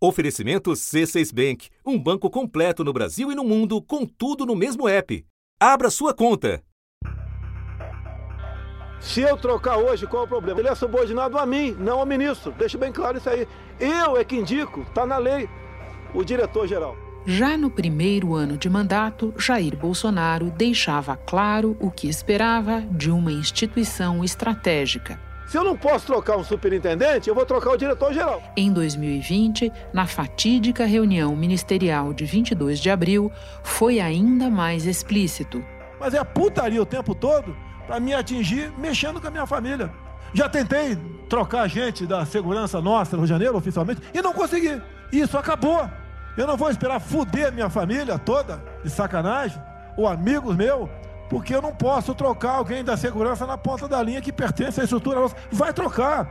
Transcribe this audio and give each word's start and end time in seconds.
Oferecimento 0.00 0.70
C6 0.70 1.34
Bank, 1.34 1.70
um 1.84 1.98
banco 1.98 2.30
completo 2.30 2.84
no 2.84 2.92
Brasil 2.92 3.32
e 3.32 3.34
no 3.34 3.42
mundo, 3.42 3.82
com 3.82 4.06
tudo 4.06 4.46
no 4.46 4.54
mesmo 4.54 4.88
app. 4.88 5.26
Abra 5.58 5.90
sua 5.90 6.14
conta. 6.14 6.62
Se 9.00 9.22
eu 9.22 9.36
trocar 9.36 9.76
hoje, 9.76 10.06
qual 10.06 10.22
é 10.22 10.26
o 10.26 10.28
problema? 10.28 10.60
Ele 10.60 10.68
é 10.68 10.74
subordinado 10.76 11.36
a 11.36 11.44
mim, 11.44 11.72
não 11.72 11.98
ao 11.98 12.06
ministro. 12.06 12.52
Deixa 12.52 12.78
bem 12.78 12.92
claro 12.92 13.18
isso 13.18 13.28
aí. 13.28 13.48
Eu 13.80 14.16
é 14.16 14.22
que 14.24 14.36
indico, 14.36 14.82
está 14.82 15.04
na 15.04 15.18
lei, 15.18 15.48
o 16.14 16.22
diretor-geral. 16.22 16.96
Já 17.26 17.56
no 17.56 17.68
primeiro 17.68 18.34
ano 18.34 18.56
de 18.56 18.70
mandato, 18.70 19.34
Jair 19.36 19.76
Bolsonaro 19.76 20.48
deixava 20.52 21.16
claro 21.16 21.76
o 21.80 21.90
que 21.90 22.08
esperava 22.08 22.82
de 22.82 23.10
uma 23.10 23.32
instituição 23.32 24.24
estratégica 24.24 25.27
se 25.48 25.56
eu 25.56 25.64
não 25.64 25.74
posso 25.74 26.06
trocar 26.06 26.36
um 26.36 26.44
superintendente, 26.44 27.26
eu 27.26 27.34
vou 27.34 27.46
trocar 27.46 27.70
o 27.70 27.76
diretor-geral. 27.76 28.42
Em 28.54 28.70
2020, 28.70 29.72
na 29.94 30.06
fatídica 30.06 30.84
reunião 30.84 31.34
ministerial 31.34 32.12
de 32.12 32.26
22 32.26 32.78
de 32.78 32.90
abril, 32.90 33.32
foi 33.62 33.98
ainda 33.98 34.50
mais 34.50 34.84
explícito. 34.84 35.64
Mas 35.98 36.12
é 36.12 36.22
putaria 36.22 36.82
o 36.82 36.86
tempo 36.86 37.14
todo 37.14 37.56
para 37.86 37.98
me 37.98 38.12
atingir 38.12 38.70
mexendo 38.76 39.18
com 39.18 39.26
a 39.26 39.30
minha 39.30 39.46
família. 39.46 39.90
Já 40.34 40.50
tentei 40.50 40.96
trocar 41.30 41.66
gente 41.66 42.06
da 42.06 42.26
segurança 42.26 42.82
nossa 42.82 43.16
no 43.16 43.26
janeiro, 43.26 43.56
oficialmente, 43.56 44.02
e 44.12 44.20
não 44.20 44.34
consegui. 44.34 44.82
Isso 45.10 45.38
acabou. 45.38 45.88
Eu 46.36 46.46
não 46.46 46.58
vou 46.58 46.68
esperar 46.68 47.00
fuder 47.00 47.50
minha 47.54 47.70
família 47.70 48.18
toda 48.18 48.62
de 48.84 48.90
sacanagem, 48.90 49.58
ou 49.96 50.06
amigos 50.06 50.54
meus, 50.54 50.90
porque 51.28 51.54
eu 51.54 51.62
não 51.62 51.74
posso 51.74 52.14
trocar 52.14 52.56
alguém 52.56 52.82
da 52.82 52.96
segurança 52.96 53.46
na 53.46 53.58
ponta 53.58 53.86
da 53.86 54.02
linha 54.02 54.20
que 54.20 54.32
pertence 54.32 54.80
à 54.80 54.84
estrutura 54.84 55.20
nossa. 55.20 55.36
Vai 55.50 55.72
trocar. 55.72 56.28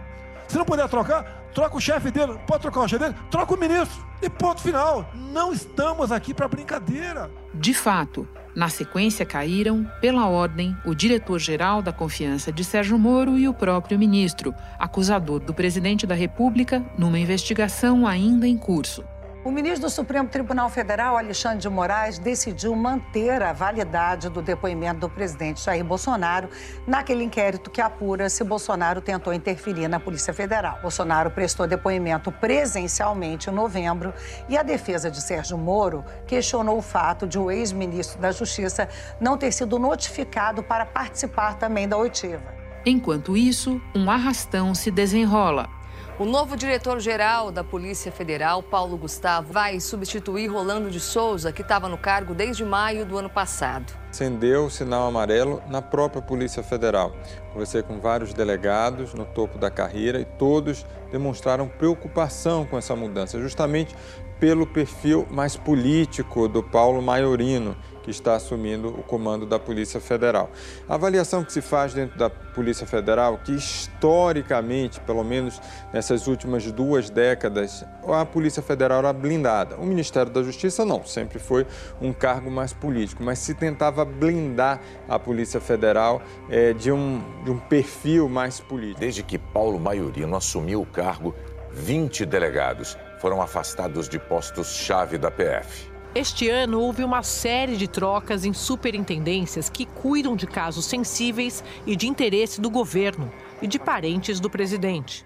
Se 0.47 0.57
não 0.57 0.65
puder 0.65 0.87
trocar, 0.87 1.23
troca 1.53 1.75
o 1.75 1.81
chefe 1.81 2.09
dele. 2.09 2.39
Pode 2.47 2.61
trocar 2.61 2.81
o 2.81 2.87
chefe 2.87 3.03
dele? 3.03 3.15
Troca 3.29 3.53
o 3.53 3.57
ministro. 3.57 4.05
E 4.21 4.29
ponto 4.29 4.61
final. 4.61 5.09
Não 5.13 5.51
estamos 5.51 6.11
aqui 6.11 6.33
para 6.33 6.47
brincadeira. 6.47 7.29
De 7.53 7.73
fato, 7.73 8.27
na 8.55 8.69
sequência 8.69 9.25
caíram, 9.25 9.85
pela 10.01 10.27
ordem, 10.27 10.75
o 10.83 10.95
diretor-geral 10.95 11.81
da 11.81 11.93
Confiança 11.93 12.51
de 12.51 12.63
Sérgio 12.63 12.97
Moro 12.97 13.37
e 13.37 13.47
o 13.47 13.53
próprio 13.53 13.99
ministro, 13.99 14.53
acusador 14.79 15.39
do 15.39 15.53
presidente 15.53 16.07
da 16.07 16.15
República 16.15 16.83
numa 16.97 17.19
investigação 17.19 18.07
ainda 18.07 18.47
em 18.47 18.57
curso. 18.57 19.03
O 19.47 19.51
ministro 19.51 19.83
do 19.83 19.89
Supremo 19.89 20.27
Tribunal 20.27 20.69
Federal, 20.69 21.15
Alexandre 21.15 21.59
de 21.59 21.69
Moraes, 21.69 22.19
decidiu 22.19 22.75
manter 22.75 23.41
a 23.41 23.53
validade 23.53 24.27
do 24.27 24.41
depoimento 24.41 24.99
do 24.99 25.09
presidente 25.09 25.63
Jair 25.63 25.85
Bolsonaro 25.85 26.49
naquele 26.85 27.23
inquérito 27.23 27.71
que 27.71 27.79
apura 27.79 28.29
se 28.29 28.43
Bolsonaro 28.43 28.99
tentou 28.99 29.33
interferir 29.33 29.87
na 29.87 30.01
Polícia 30.01 30.33
Federal. 30.33 30.79
Bolsonaro 30.81 31.31
prestou 31.31 31.65
depoimento 31.65 32.29
presencialmente 32.29 33.49
em 33.49 33.53
novembro 33.53 34.13
e 34.49 34.57
a 34.57 34.63
defesa 34.63 35.09
de 35.09 35.21
Sérgio 35.21 35.57
Moro 35.57 36.03
questionou 36.27 36.77
o 36.77 36.81
fato 36.81 37.25
de 37.25 37.39
o 37.39 37.49
ex-ministro 37.49 38.19
da 38.19 38.33
Justiça 38.33 38.89
não 39.17 39.37
ter 39.37 39.53
sido 39.53 39.79
notificado 39.79 40.61
para 40.61 40.85
participar 40.85 41.55
também 41.55 41.87
da 41.87 41.95
oitiva. 41.95 42.53
Enquanto 42.85 43.37
isso, 43.37 43.81
um 43.95 44.11
arrastão 44.11 44.75
se 44.75 44.91
desenrola 44.91 45.76
o 46.19 46.25
novo 46.25 46.57
diretor-geral 46.57 47.51
da 47.51 47.63
Polícia 47.63 48.11
Federal, 48.11 48.63
Paulo 48.63 48.97
Gustavo, 48.97 49.53
vai 49.53 49.79
substituir 49.79 50.47
Rolando 50.47 50.89
de 50.89 50.99
Souza, 50.99 51.51
que 51.51 51.61
estava 51.61 51.87
no 51.87 51.97
cargo 51.97 52.33
desde 52.33 52.65
maio 52.65 53.05
do 53.05 53.19
ano 53.19 53.29
passado. 53.29 53.93
Acendeu 54.09 54.65
o 54.65 54.69
sinal 54.69 55.07
amarelo 55.07 55.61
na 55.69 55.79
própria 55.79 56.19
Polícia 56.19 56.63
Federal. 56.63 57.13
Conversei 57.53 57.83
com 57.83 57.99
vários 57.99 58.33
delegados 58.33 59.13
no 59.13 59.25
topo 59.25 59.59
da 59.59 59.69
carreira 59.69 60.19
e 60.19 60.25
todos 60.25 60.83
demonstraram 61.11 61.67
preocupação 61.67 62.65
com 62.65 62.79
essa 62.79 62.95
mudança, 62.95 63.39
justamente 63.39 63.95
pelo 64.39 64.65
perfil 64.65 65.27
mais 65.29 65.55
político 65.55 66.47
do 66.47 66.63
Paulo 66.63 66.99
Maiorino, 66.99 67.77
que 68.07 68.11
está 68.11 68.35
assumindo 68.35 68.87
o 68.87 69.03
comando 69.03 69.45
da 69.45 69.59
Polícia 69.59 69.99
Federal. 69.99 70.49
A 70.87 70.95
avaliação 70.95 71.43
que 71.43 71.51
se 71.51 71.61
faz 71.61 71.93
dentro 71.93 72.17
da 72.17 72.29
Polícia 72.29 72.87
Federal, 72.87 73.37
que 73.43 73.51
historicamente, 73.51 75.01
pelo 75.01 75.25
menos 75.25 75.61
nessas 75.91 76.25
últimas 76.25 76.71
duas 76.71 77.09
décadas, 77.09 77.83
a 78.07 78.25
Polícia 78.25 78.63
Federal 78.63 78.99
era 78.99 79.11
blindada. 79.11 79.75
O 79.75 79.85
Ministério 79.85 80.31
da 80.31 80.41
Justiça 80.41 80.85
não, 80.85 81.05
sempre 81.05 81.37
foi 81.37 81.67
um 82.01 82.13
cargo 82.13 82.49
mais 82.49 82.71
político, 82.71 83.21
mas 83.21 83.39
se 83.39 83.53
tentava 83.53 84.05
blindar 84.05 84.79
a 85.09 85.19
Polícia 85.19 85.59
Federal 85.59 86.21
é, 86.49 86.71
de, 86.71 86.89
um, 86.89 87.21
de 87.43 87.51
um 87.51 87.59
perfil 87.59 88.29
mais 88.29 88.61
político. 88.61 89.01
Desde 89.01 89.21
que 89.21 89.37
Paulo 89.37 89.77
Maiorino 89.77 90.33
assumiu 90.33 90.81
o 90.81 90.85
cargo, 90.85 91.35
20 91.73 92.25
delegados 92.25 92.97
foram 93.19 93.41
afastados 93.41 94.07
de 94.07 94.17
postos-chave 94.17 95.17
da 95.17 95.29
PF. 95.29 95.86
Este 96.15 96.49
ano 96.49 96.79
houve 96.79 97.03
uma 97.03 97.21
série 97.21 97.77
de 97.77 97.87
trocas 97.87 98.43
em 98.43 98.53
superintendências 98.53 99.69
que 99.69 99.85
cuidam 99.85 100.35
de 100.35 100.47
casos 100.47 100.85
sensíveis 100.85 101.63
e 101.85 101.95
de 101.95 102.07
interesse 102.07 102.59
do 102.59 102.69
governo 102.69 103.31
e 103.61 103.67
de 103.67 103.77
parentes 103.77 104.39
do 104.39 104.49
presidente. 104.49 105.25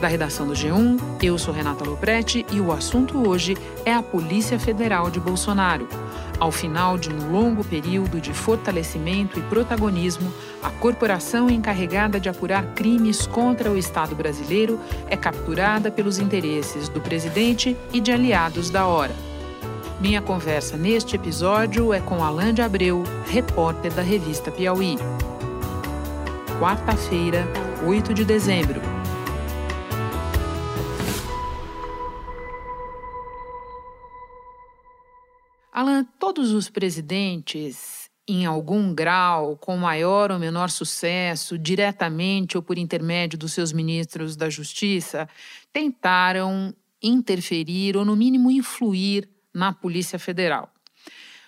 Da 0.00 0.06
redação 0.06 0.46
do 0.46 0.52
G1, 0.52 1.00
eu 1.20 1.36
sou 1.36 1.52
Renata 1.52 1.84
Loprete 1.84 2.46
e 2.52 2.60
o 2.60 2.70
assunto 2.70 3.28
hoje 3.28 3.56
é 3.84 3.92
a 3.92 4.00
Polícia 4.00 4.56
Federal 4.56 5.10
de 5.10 5.18
Bolsonaro. 5.18 5.88
Ao 6.40 6.52
final 6.52 6.96
de 6.96 7.10
um 7.10 7.32
longo 7.32 7.64
período 7.64 8.20
de 8.20 8.32
fortalecimento 8.32 9.38
e 9.38 9.42
protagonismo, 9.42 10.32
a 10.62 10.70
corporação 10.70 11.50
encarregada 11.50 12.20
de 12.20 12.28
apurar 12.28 12.64
crimes 12.74 13.26
contra 13.26 13.70
o 13.70 13.76
Estado 13.76 14.14
brasileiro 14.14 14.78
é 15.08 15.16
capturada 15.16 15.90
pelos 15.90 16.18
interesses 16.18 16.88
do 16.88 17.00
presidente 17.00 17.76
e 17.92 18.00
de 18.00 18.12
aliados 18.12 18.70
da 18.70 18.86
hora. 18.86 19.14
Minha 20.00 20.22
conversa 20.22 20.76
neste 20.76 21.16
episódio 21.16 21.92
é 21.92 22.00
com 22.00 22.22
Alain 22.22 22.54
de 22.54 22.62
Abreu, 22.62 23.02
repórter 23.26 23.92
da 23.92 24.02
revista 24.02 24.48
Piauí. 24.48 24.96
Quarta-feira, 26.60 27.44
8 27.84 28.14
de 28.14 28.24
dezembro. 28.24 28.80
Alan, 35.78 36.04
todos 36.38 36.52
os 36.52 36.70
presidentes, 36.70 38.08
em 38.28 38.46
algum 38.46 38.94
grau, 38.94 39.56
com 39.56 39.76
maior 39.76 40.30
ou 40.30 40.38
menor 40.38 40.70
sucesso, 40.70 41.58
diretamente 41.58 42.56
ou 42.56 42.62
por 42.62 42.78
intermédio 42.78 43.36
dos 43.36 43.52
seus 43.52 43.72
ministros 43.72 44.36
da 44.36 44.48
Justiça, 44.48 45.28
tentaram 45.72 46.72
interferir 47.02 47.96
ou, 47.96 48.04
no 48.04 48.14
mínimo, 48.14 48.52
influir 48.52 49.28
na 49.52 49.72
Polícia 49.72 50.16
Federal. 50.16 50.72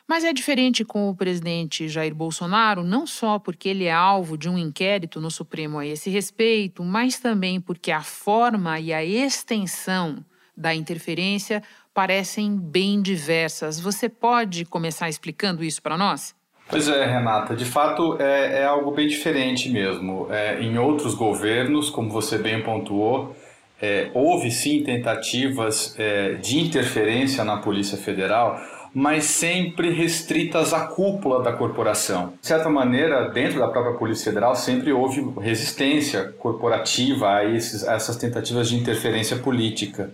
Mas 0.08 0.24
é 0.24 0.32
diferente 0.32 0.84
com 0.84 1.08
o 1.08 1.14
presidente 1.14 1.88
Jair 1.88 2.12
Bolsonaro, 2.12 2.82
não 2.82 3.06
só 3.06 3.38
porque 3.38 3.68
ele 3.68 3.84
é 3.84 3.92
alvo 3.92 4.36
de 4.36 4.48
um 4.48 4.58
inquérito 4.58 5.20
no 5.20 5.30
Supremo 5.30 5.78
a 5.78 5.86
esse 5.86 6.10
respeito, 6.10 6.82
mas 6.82 7.20
também 7.20 7.60
porque 7.60 7.92
a 7.92 8.02
forma 8.02 8.80
e 8.80 8.92
a 8.92 9.04
extensão 9.04 10.24
da 10.56 10.74
interferência 10.74 11.62
parecem 12.00 12.56
bem 12.56 13.02
diversas. 13.02 13.78
Você 13.78 14.08
pode 14.08 14.64
começar 14.64 15.10
explicando 15.10 15.62
isso 15.62 15.82
para 15.82 15.98
nós? 15.98 16.34
Pois 16.66 16.88
é, 16.88 17.04
Renata, 17.04 17.54
de 17.54 17.66
fato 17.66 18.16
é, 18.18 18.62
é 18.62 18.64
algo 18.64 18.90
bem 18.90 19.06
diferente 19.06 19.68
mesmo. 19.68 20.26
É, 20.30 20.62
em 20.62 20.78
outros 20.78 21.14
governos, 21.14 21.90
como 21.90 22.08
você 22.08 22.38
bem 22.38 22.62
pontuou, 22.62 23.36
é, 23.82 24.10
houve 24.14 24.50
sim 24.50 24.82
tentativas 24.82 25.94
é, 25.98 26.36
de 26.36 26.58
interferência 26.58 27.44
na 27.44 27.58
Polícia 27.58 27.98
Federal, 27.98 28.58
mas 28.94 29.24
sempre 29.24 29.90
restritas 29.90 30.72
à 30.72 30.86
cúpula 30.86 31.42
da 31.42 31.52
corporação. 31.52 32.32
De 32.40 32.46
certa 32.46 32.70
maneira, 32.70 33.28
dentro 33.28 33.58
da 33.58 33.68
própria 33.68 33.92
Polícia 33.98 34.24
Federal, 34.24 34.56
sempre 34.56 34.90
houve 34.90 35.20
resistência 35.38 36.32
corporativa 36.38 37.30
a, 37.30 37.44
esses, 37.44 37.86
a 37.86 37.92
essas 37.92 38.16
tentativas 38.16 38.70
de 38.70 38.76
interferência 38.76 39.36
política. 39.36 40.10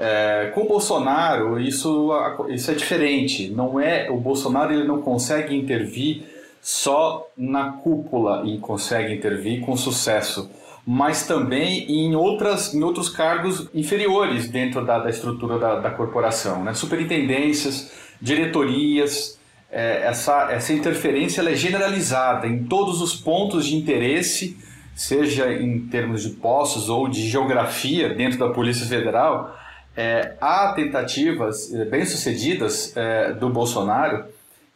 É, 0.00 0.52
com 0.54 0.60
o 0.60 0.68
Bolsonaro 0.68 1.58
isso, 1.58 2.12
isso 2.48 2.70
é 2.70 2.74
diferente. 2.74 3.50
Não 3.50 3.80
é 3.80 4.08
o 4.08 4.16
Bolsonaro 4.16 4.72
ele 4.72 4.86
não 4.86 5.02
consegue 5.02 5.56
intervir 5.56 6.22
só 6.62 7.28
na 7.36 7.72
cúpula 7.72 8.44
e 8.46 8.58
consegue 8.58 9.12
intervir 9.12 9.60
com 9.62 9.76
sucesso, 9.76 10.48
mas 10.86 11.26
também 11.26 11.90
em 11.90 12.14
outras 12.14 12.72
em 12.74 12.82
outros 12.84 13.08
cargos 13.08 13.68
inferiores 13.74 14.48
dentro 14.48 14.86
da, 14.86 15.00
da 15.00 15.10
estrutura 15.10 15.58
da, 15.58 15.80
da 15.80 15.90
corporação, 15.90 16.62
né? 16.62 16.74
Superintendências, 16.74 17.90
diretorias. 18.22 19.36
É, 19.70 20.06
essa 20.06 20.50
essa 20.52 20.72
interferência 20.72 21.42
é 21.42 21.54
generalizada 21.56 22.46
em 22.46 22.64
todos 22.64 23.02
os 23.02 23.16
pontos 23.16 23.66
de 23.66 23.74
interesse, 23.76 24.56
seja 24.94 25.52
em 25.52 25.80
termos 25.88 26.22
de 26.22 26.30
postos 26.30 26.88
ou 26.88 27.08
de 27.08 27.28
geografia 27.28 28.14
dentro 28.14 28.38
da 28.38 28.48
Polícia 28.50 28.86
Federal 28.86 29.57
é, 29.98 30.36
há 30.40 30.72
tentativas 30.74 31.74
é, 31.74 31.84
bem-sucedidas 31.84 32.96
é, 32.96 33.32
do 33.32 33.50
Bolsonaro 33.50 34.26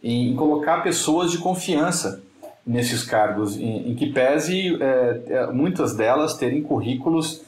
em, 0.02 0.34
colocar 0.34 0.82
pessoas 0.82 1.30
de 1.30 1.38
confiança 1.38 2.20
nesses 2.66 3.04
cargos, 3.04 3.56
em, 3.56 3.92
em 3.92 3.94
que 3.94 4.12
pese 4.12 4.76
é, 4.80 5.46
muitas 5.52 5.94
delas 5.94 6.34
terem 6.34 6.60
currículos 6.62 7.42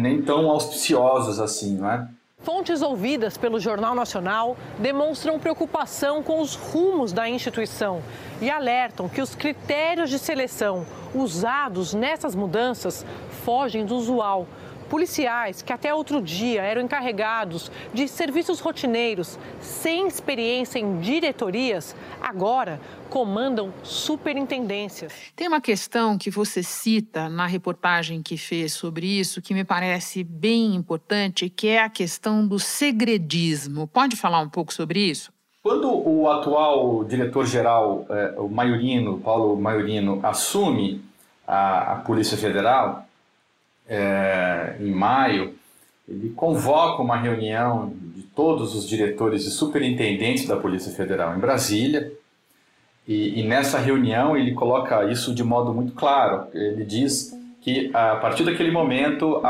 nem 0.00 0.20
tão 0.22 0.50
auspiciosos 0.50 1.38
assim, 1.38 1.76
não 1.76 1.88
é? 1.88 2.08
Fontes 2.38 2.82
ouvidas 2.82 3.38
pelo 3.38 3.60
Jornal 3.60 3.94
Nacional 3.94 4.56
demonstram 4.80 5.38
preocupação 5.38 6.20
com 6.20 6.40
os 6.40 6.56
rumos 6.56 7.12
da 7.12 7.28
instituição 7.28 8.02
e 8.40 8.50
alertam 8.50 9.08
que 9.08 9.20
os 9.20 9.36
critérios 9.36 10.10
de 10.10 10.18
seleção 10.18 10.84
usados 11.14 11.94
nessas 11.94 12.34
mudanças 12.34 13.06
fogem 13.44 13.86
do 13.86 13.94
usual 13.94 14.48
Policiais 14.92 15.62
que 15.62 15.72
até 15.72 15.94
outro 15.94 16.20
dia 16.20 16.60
eram 16.60 16.82
encarregados 16.82 17.72
de 17.94 18.06
serviços 18.06 18.60
rotineiros 18.60 19.38
sem 19.58 20.06
experiência 20.06 20.78
em 20.78 21.00
diretorias, 21.00 21.96
agora 22.20 22.78
comandam 23.08 23.72
superintendências. 23.82 25.14
Tem 25.34 25.48
uma 25.48 25.62
questão 25.62 26.18
que 26.18 26.30
você 26.30 26.62
cita 26.62 27.26
na 27.30 27.46
reportagem 27.46 28.22
que 28.22 28.36
fez 28.36 28.74
sobre 28.74 29.06
isso 29.06 29.40
que 29.40 29.54
me 29.54 29.64
parece 29.64 30.22
bem 30.22 30.74
importante, 30.74 31.48
que 31.48 31.68
é 31.68 31.82
a 31.82 31.88
questão 31.88 32.46
do 32.46 32.58
segredismo. 32.58 33.86
Pode 33.86 34.14
falar 34.14 34.40
um 34.40 34.50
pouco 34.50 34.74
sobre 34.74 35.00
isso? 35.00 35.32
Quando 35.62 35.88
o 35.88 36.28
atual 36.28 37.02
diretor-geral, 37.04 38.04
eh, 38.10 38.34
o 38.36 38.46
Maiorino, 38.46 39.18
Paulo 39.20 39.56
Maiorino, 39.58 40.20
assume 40.22 41.02
a, 41.46 41.92
a 41.92 41.96
Polícia 41.96 42.36
Federal, 42.36 43.06
é, 43.88 44.76
em 44.80 44.90
maio, 44.90 45.54
ele 46.08 46.30
convoca 46.30 47.02
uma 47.02 47.16
reunião 47.16 47.92
de 48.14 48.22
todos 48.22 48.74
os 48.74 48.88
diretores 48.88 49.44
e 49.44 49.50
superintendentes 49.50 50.46
da 50.46 50.56
Polícia 50.56 50.92
Federal 50.92 51.34
em 51.36 51.38
Brasília. 51.38 52.12
E, 53.06 53.40
e, 53.40 53.42
nessa 53.42 53.78
reunião 53.78 54.36
ele 54.36 54.52
coloca 54.52 55.04
isso 55.10 55.34
de 55.34 55.42
modo 55.42 55.72
muito 55.72 55.92
claro. 55.92 56.46
Ele 56.54 56.84
diz 56.84 57.36
que 57.60 57.90
a 57.94 58.16
partir 58.16 58.44
daquele 58.44 58.70
momento 58.70 59.40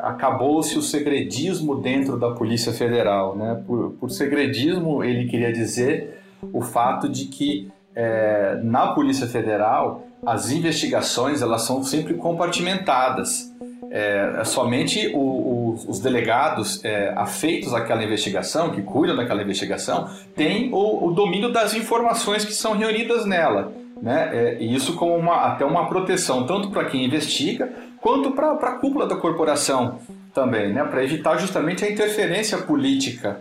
acabou-se 0.00 0.76
o 0.76 0.82
segredismo 0.82 1.76
dentro 1.80 2.18
da 2.18 2.30
Polícia 2.30 2.72
Federal. 2.72 3.36
Né? 3.36 3.62
Por, 3.66 3.92
por 3.92 4.10
segredismo 4.10 5.02
ele 5.02 5.28
queria 5.28 5.52
dizer 5.52 6.20
o 6.52 6.60
fato 6.60 7.08
de 7.08 7.26
que 7.26 7.70
é, 7.94 8.58
na 8.62 8.88
Polícia 8.88 9.26
Federal 9.26 10.06
as 10.24 10.50
investigações 10.50 11.42
elas 11.42 11.62
são 11.62 11.82
sempre 11.82 12.14
compartimentadas. 12.14 13.52
É, 13.90 14.36
é 14.38 14.44
somente 14.44 15.08
o, 15.14 15.18
o, 15.18 15.74
os 15.88 15.98
delegados 15.98 16.82
é, 16.84 17.12
afeitos 17.16 17.74
àquela 17.74 18.02
investigação, 18.02 18.70
que 18.70 18.80
cuidam 18.80 19.16
daquela 19.16 19.42
investigação, 19.42 20.08
têm 20.34 20.70
o, 20.72 21.08
o 21.08 21.12
domínio 21.12 21.52
das 21.52 21.74
informações 21.74 22.44
que 22.44 22.54
são 22.54 22.76
reunidas 22.76 23.26
nela. 23.26 23.72
Né? 24.00 24.30
É, 24.32 24.56
e 24.60 24.74
isso 24.74 24.94
como 24.94 25.14
uma, 25.16 25.36
até 25.46 25.64
uma 25.64 25.88
proteção, 25.88 26.46
tanto 26.46 26.70
para 26.70 26.84
quem 26.86 27.04
investiga, 27.04 27.70
quanto 28.00 28.30
para 28.30 28.52
a 28.52 28.72
cúpula 28.78 29.06
da 29.06 29.16
corporação 29.16 29.98
também, 30.32 30.72
né? 30.72 30.84
para 30.84 31.04
evitar 31.04 31.36
justamente 31.36 31.84
a 31.84 31.90
interferência 31.90 32.58
política 32.58 33.40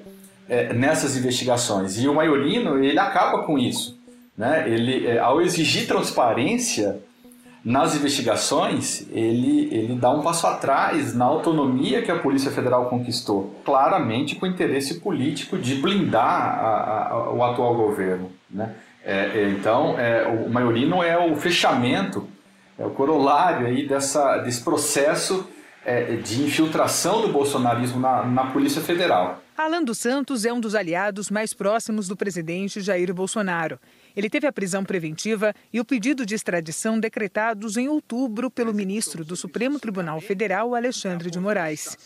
é, 0.49 0.73
nessas 0.73 1.15
investigações. 1.15 1.97
E 1.97 2.07
o 2.07 2.13
Maiorino 2.13 2.83
ele 2.83 2.99
acaba 2.99 3.43
com 3.43 3.57
isso. 3.57 4.00
Né? 4.37 4.69
Ele, 4.69 5.07
é, 5.07 5.19
ao 5.19 5.41
exigir 5.41 5.87
transparência 5.87 6.99
nas 7.63 7.95
investigações, 7.95 9.05
ele, 9.11 9.69
ele 9.71 9.95
dá 9.95 10.09
um 10.09 10.21
passo 10.21 10.47
atrás 10.47 11.13
na 11.13 11.25
autonomia 11.25 12.01
que 12.01 12.09
a 12.09 12.17
Polícia 12.17 12.49
Federal 12.49 12.89
conquistou, 12.89 13.55
claramente 13.63 14.35
com 14.35 14.45
o 14.45 14.49
interesse 14.49 14.99
político 14.99 15.57
de 15.57 15.75
blindar 15.75 16.59
a, 16.59 17.07
a, 17.09 17.31
o 17.31 17.43
atual 17.43 17.75
governo. 17.75 18.31
Né? 18.49 18.73
É, 19.03 19.13
é, 19.13 19.49
então, 19.49 19.97
é, 19.99 20.27
o 20.27 20.49
Maiorino 20.49 21.03
é 21.03 21.17
o 21.17 21.35
fechamento, 21.35 22.27
é 22.79 22.85
o 22.85 22.89
corolário 22.89 23.67
aí 23.67 23.87
dessa, 23.87 24.37
desse 24.39 24.63
processo 24.63 25.47
é, 25.85 26.15
de 26.15 26.41
infiltração 26.41 27.21
do 27.21 27.27
bolsonarismo 27.27 27.99
na, 27.99 28.23
na 28.23 28.45
Polícia 28.45 28.81
Federal. 28.81 29.39
Alan 29.57 29.83
dos 29.83 29.99
Santos 29.99 30.45
é 30.45 30.51
um 30.51 30.59
dos 30.59 30.73
aliados 30.73 31.29
mais 31.29 31.53
próximos 31.53 32.07
do 32.07 32.15
presidente 32.15 32.81
Jair 32.81 33.13
Bolsonaro. 33.13 33.79
Ele 34.15 34.29
teve 34.29 34.47
a 34.47 34.51
prisão 34.51 34.83
preventiva 34.83 35.53
e 35.71 35.79
o 35.79 35.85
pedido 35.85 36.25
de 36.25 36.35
extradição 36.35 36.99
decretados 36.99 37.77
em 37.77 37.87
outubro 37.87 38.49
pelo 38.49 38.73
ministro 38.73 39.23
do 39.23 39.35
Supremo 39.35 39.79
Tribunal 39.79 40.19
Federal, 40.19 40.75
Alexandre 40.75 41.29
de 41.29 41.39
Moraes. 41.39 41.97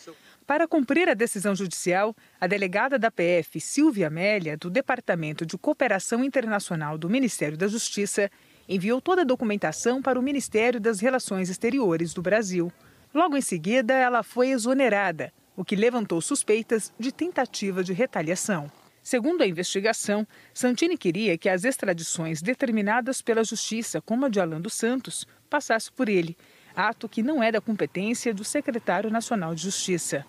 Para 0.46 0.68
cumprir 0.68 1.10
a 1.10 1.16
decisão 1.16 1.56
judicial, 1.56 2.16
a 2.40 2.46
delegada 2.46 3.00
da 3.00 3.10
PF, 3.10 3.60
Silvia 3.60 4.08
Amélia, 4.08 4.56
do 4.56 4.70
Departamento 4.70 5.44
de 5.44 5.58
Cooperação 5.58 6.24
Internacional 6.24 7.00
do 7.00 7.10
Ministério 7.10 7.58
da 7.58 7.68
Justiça, 7.68 8.30
enviou 8.70 9.02
toda 9.02 9.22
a 9.22 9.26
documentação 9.26 10.04
para 10.04 10.20
o 10.20 10.22
Ministério 10.22 10.80
das 10.80 11.00
Relações 11.00 11.50
Exteriores 11.50 12.14
do 12.14 12.22
Brasil. 12.22 12.72
Logo 13.12 13.36
em 13.36 13.42
seguida, 13.42 13.96
ela 13.96 14.22
foi 14.22 14.50
exonerada, 14.50 15.34
o 15.56 15.66
que 15.66 15.76
levantou 15.76 16.22
suspeitas 16.22 16.94
de 17.00 17.12
tentativa 17.12 17.84
de 17.84 17.94
retaliação. 17.94 18.72
Segundo 19.06 19.44
a 19.44 19.48
investigação, 19.48 20.28
Santini 20.52 20.98
queria 20.98 21.38
que 21.38 21.48
as 21.48 21.64
extradições 21.64 22.42
determinadas 22.42 23.22
pela 23.22 23.44
Justiça, 23.44 24.02
como 24.02 24.26
a 24.26 24.30
de 24.30 24.40
Alan 24.40 24.60
dos 24.60 24.74
Santos, 24.74 25.28
passassem 25.48 25.94
por 25.96 26.10
ele, 26.10 26.36
ato 26.76 27.08
que 27.08 27.22
não 27.22 27.44
é 27.44 27.52
da 27.52 27.62
competência 27.62 28.34
do 28.34 28.44
secretário 28.44 29.12
nacional 29.12 29.54
de 29.54 29.62
Justiça. 29.62 30.26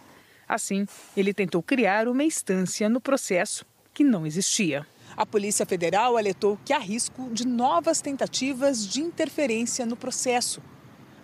Assim, 0.47 0.87
ele 1.17 1.33
tentou 1.33 1.63
criar 1.63 2.07
uma 2.07 2.23
instância 2.23 2.87
no 2.87 3.01
processo 3.01 3.65
que 3.95 4.05
não 4.05 4.27
existia. 4.27 4.87
A 5.17 5.25
Polícia 5.25 5.65
Federal 5.65 6.15
alertou 6.15 6.61
que 6.63 6.75
há 6.75 6.79
risco 6.79 7.31
de 7.33 7.47
novas 7.47 8.03
tentativas 8.03 8.87
de 8.87 9.01
interferência 9.01 9.87
no 9.87 9.97
processo. 9.97 10.61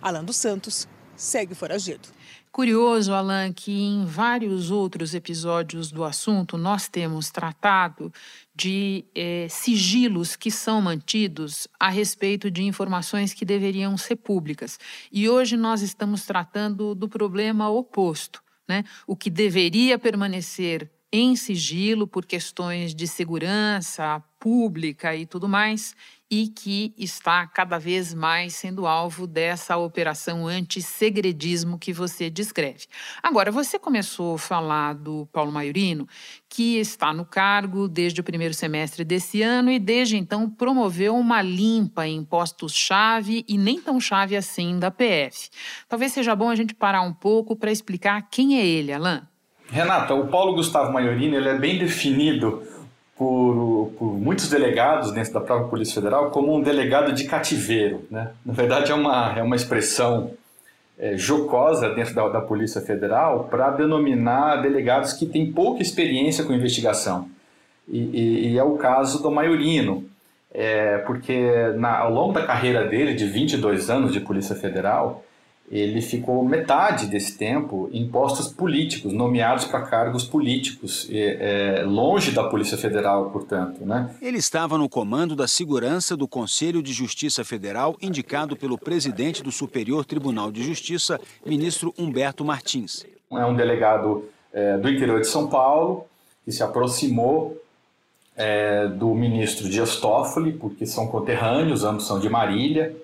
Alan 0.01 0.25
dos 0.25 0.37
Santos 0.37 0.87
segue 1.15 1.53
foragido. 1.53 2.09
Curioso, 2.53 3.15
Alan, 3.15 3.51
que 3.51 3.71
em 3.71 4.05
vários 4.05 4.69
outros 4.69 5.15
episódios 5.15 5.91
do 5.91 6.03
assunto 6.03 6.55
nós 6.55 6.87
temos 6.87 7.31
tratado 7.31 8.13
de 8.53 9.03
eh, 9.15 9.47
sigilos 9.49 10.35
que 10.35 10.51
são 10.51 10.79
mantidos 10.79 11.67
a 11.79 11.89
respeito 11.89 12.51
de 12.51 12.61
informações 12.61 13.33
que 13.33 13.43
deveriam 13.43 13.97
ser 13.97 14.17
públicas. 14.17 14.79
E 15.11 15.27
hoje 15.27 15.57
nós 15.57 15.81
estamos 15.81 16.27
tratando 16.27 16.93
do 16.93 17.09
problema 17.09 17.71
oposto. 17.71 18.39
Né? 18.67 18.83
O 19.07 19.15
que 19.15 19.31
deveria 19.31 19.97
permanecer 19.97 20.91
em 21.15 21.35
sigilo 21.35 22.07
por 22.07 22.25
questões 22.25 22.95
de 22.95 23.07
segurança 23.07 24.19
pública 24.39 25.15
e 25.15 25.27
tudo 25.27 25.47
mais, 25.47 25.95
e 26.29 26.47
que 26.47 26.91
está 26.97 27.45
cada 27.45 27.77
vez 27.77 28.15
mais 28.15 28.55
sendo 28.55 28.87
alvo 28.87 29.27
dessa 29.27 29.77
operação 29.77 30.47
anti-segredismo 30.47 31.77
que 31.77 31.93
você 31.93 32.31
descreve. 32.31 32.87
Agora, 33.21 33.51
você 33.51 33.77
começou 33.77 34.33
a 34.33 34.39
falar 34.39 34.95
do 34.95 35.27
Paulo 35.31 35.51
Maiorino, 35.51 36.07
que 36.49 36.79
está 36.79 37.13
no 37.13 37.23
cargo 37.23 37.87
desde 37.87 38.19
o 38.19 38.23
primeiro 38.23 38.55
semestre 38.55 39.05
desse 39.05 39.43
ano 39.43 39.69
e 39.69 39.77
desde 39.77 40.17
então 40.17 40.49
promoveu 40.49 41.15
uma 41.15 41.43
limpa 41.43 42.07
em 42.07 42.25
postos-chave 42.25 43.45
e 43.47 43.55
nem 43.55 43.79
tão 43.79 43.99
chave 43.99 44.35
assim 44.35 44.79
da 44.79 44.89
PF. 44.89 45.49
Talvez 45.87 46.11
seja 46.11 46.35
bom 46.35 46.49
a 46.49 46.55
gente 46.55 46.73
parar 46.73 47.03
um 47.03 47.13
pouco 47.13 47.55
para 47.55 47.71
explicar 47.71 48.23
quem 48.31 48.57
é 48.57 48.65
ele, 48.65 48.91
Alain. 48.91 49.32
Renata, 49.69 50.13
o 50.13 50.27
Paulo 50.27 50.53
Gustavo 50.53 50.91
Maiorino 50.91 51.35
ele 51.35 51.49
é 51.49 51.57
bem 51.57 51.77
definido 51.77 52.63
por, 53.17 53.91
por, 53.97 54.13
muitos 54.13 54.49
delegados 54.49 55.11
dentro 55.11 55.33
da 55.33 55.41
própria 55.41 55.69
Polícia 55.69 55.95
Federal 55.95 56.31
como 56.31 56.55
um 56.55 56.61
delegado 56.61 57.11
de 57.13 57.25
cativeiro. 57.25 58.05
Né? 58.09 58.31
Na 58.45 58.53
verdade, 58.53 58.91
é 58.91 58.95
uma, 58.95 59.37
é 59.37 59.43
uma 59.43 59.55
expressão 59.55 60.31
é, 60.97 61.17
jocosa 61.17 61.89
dentro 61.89 62.13
da, 62.13 62.27
da 62.29 62.41
Polícia 62.41 62.81
Federal 62.81 63.45
para 63.45 63.69
denominar 63.71 64.61
delegados 64.61 65.13
que 65.13 65.25
têm 65.25 65.51
pouca 65.51 65.81
experiência 65.81 66.43
com 66.43 66.53
investigação. 66.53 67.29
E, 67.87 67.97
e, 67.97 68.51
e 68.51 68.57
é 68.57 68.63
o 68.63 68.77
caso 68.77 69.21
do 69.21 69.31
Maiorino, 69.31 70.05
é, 70.53 70.99
porque 70.99 71.49
na, 71.75 71.97
ao 71.97 72.11
longo 72.13 72.33
da 72.33 72.45
carreira 72.45 72.85
dele, 72.85 73.13
de 73.13 73.25
22 73.25 73.89
anos 73.89 74.13
de 74.13 74.19
Polícia 74.19 74.55
Federal, 74.55 75.23
ele 75.73 76.01
ficou 76.01 76.45
metade 76.45 77.07
desse 77.07 77.35
tempo 77.35 77.89
em 77.91 78.07
postos 78.07 78.47
políticos, 78.47 79.11
nomeados 79.11 79.65
para 79.65 79.81
cargos 79.81 80.23
políticos, 80.23 81.09
é, 81.11 81.83
longe 81.83 82.31
da 82.31 82.43
Polícia 82.43 82.77
Federal, 82.77 83.31
portanto. 83.31 83.83
Né? 83.83 84.13
Ele 84.21 84.37
estava 84.37 84.77
no 84.77 84.87
comando 84.87 85.35
da 85.35 85.47
segurança 85.47 86.15
do 86.15 86.27
Conselho 86.27 86.83
de 86.83 86.93
Justiça 86.93 87.43
Federal, 87.43 87.97
indicado 87.99 88.55
pelo 88.55 88.77
presidente 88.77 89.41
do 89.41 89.51
Superior 89.51 90.05
Tribunal 90.05 90.51
de 90.51 90.61
Justiça, 90.61 91.19
ministro 91.43 91.91
Humberto 91.97 92.45
Martins. 92.45 93.03
É 93.31 93.43
um 93.43 93.55
delegado 93.55 94.25
é, 94.53 94.77
do 94.77 94.87
interior 94.87 95.21
de 95.21 95.27
São 95.27 95.47
Paulo, 95.47 96.05
que 96.45 96.51
se 96.51 96.61
aproximou 96.61 97.57
é, 98.35 98.87
do 98.89 99.15
ministro 99.15 99.67
Dias 99.67 99.95
Toffoli, 99.95 100.51
porque 100.51 100.85
são 100.85 101.07
conterrâneos, 101.07 101.83
ambos 101.83 102.05
são 102.05 102.19
de 102.19 102.29
Marília, 102.29 102.95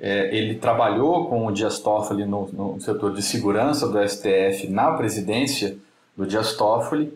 é, 0.00 0.34
ele 0.36 0.54
trabalhou 0.54 1.26
com 1.26 1.46
o 1.46 1.52
Dias 1.52 1.80
Toffoli 1.80 2.24
no, 2.24 2.48
no, 2.52 2.80
setor 2.80 3.12
de 3.12 3.22
segurança 3.22 3.88
do 3.88 3.98
STF 4.08 4.68
na 4.68 4.92
presidência 4.92 5.76
do 6.16 6.26
Dias 6.26 6.54
Toffoli 6.54 7.12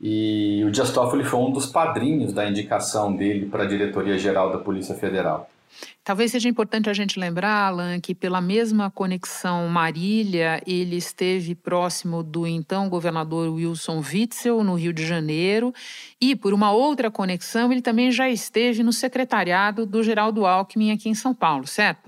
e 0.00 0.62
o 0.66 0.70
Dias 0.70 0.92
Toffoli 0.92 1.24
foi 1.24 1.40
um 1.40 1.50
dos 1.50 1.66
padrinhos 1.66 2.32
da 2.32 2.48
indicação 2.48 3.14
dele 3.14 3.46
para 3.46 3.64
a 3.64 3.66
diretoria 3.66 4.18
geral 4.18 4.52
da 4.52 4.58
Polícia 4.58 4.94
Federal. 4.94 5.48
Talvez 6.04 6.30
seja 6.30 6.48
importante 6.48 6.88
a 6.88 6.94
gente 6.94 7.20
lembrar, 7.20 7.66
Alan, 7.66 8.00
que 8.00 8.14
pela 8.14 8.40
mesma 8.40 8.90
conexão 8.90 9.68
Marília, 9.68 10.62
ele 10.66 10.96
esteve 10.96 11.54
próximo 11.54 12.22
do 12.22 12.46
então 12.46 12.88
governador 12.88 13.52
Wilson 13.52 14.00
Witzel, 14.00 14.64
no 14.64 14.74
Rio 14.74 14.92
de 14.92 15.06
Janeiro, 15.06 15.72
e 16.18 16.34
por 16.34 16.54
uma 16.54 16.72
outra 16.72 17.10
conexão, 17.10 17.70
ele 17.70 17.82
também 17.82 18.10
já 18.10 18.28
esteve 18.28 18.82
no 18.82 18.92
secretariado 18.92 19.84
do 19.84 20.02
Geraldo 20.02 20.46
Alckmin 20.46 20.92
aqui 20.92 21.10
em 21.10 21.14
São 21.14 21.34
Paulo, 21.34 21.66
certo? 21.66 22.07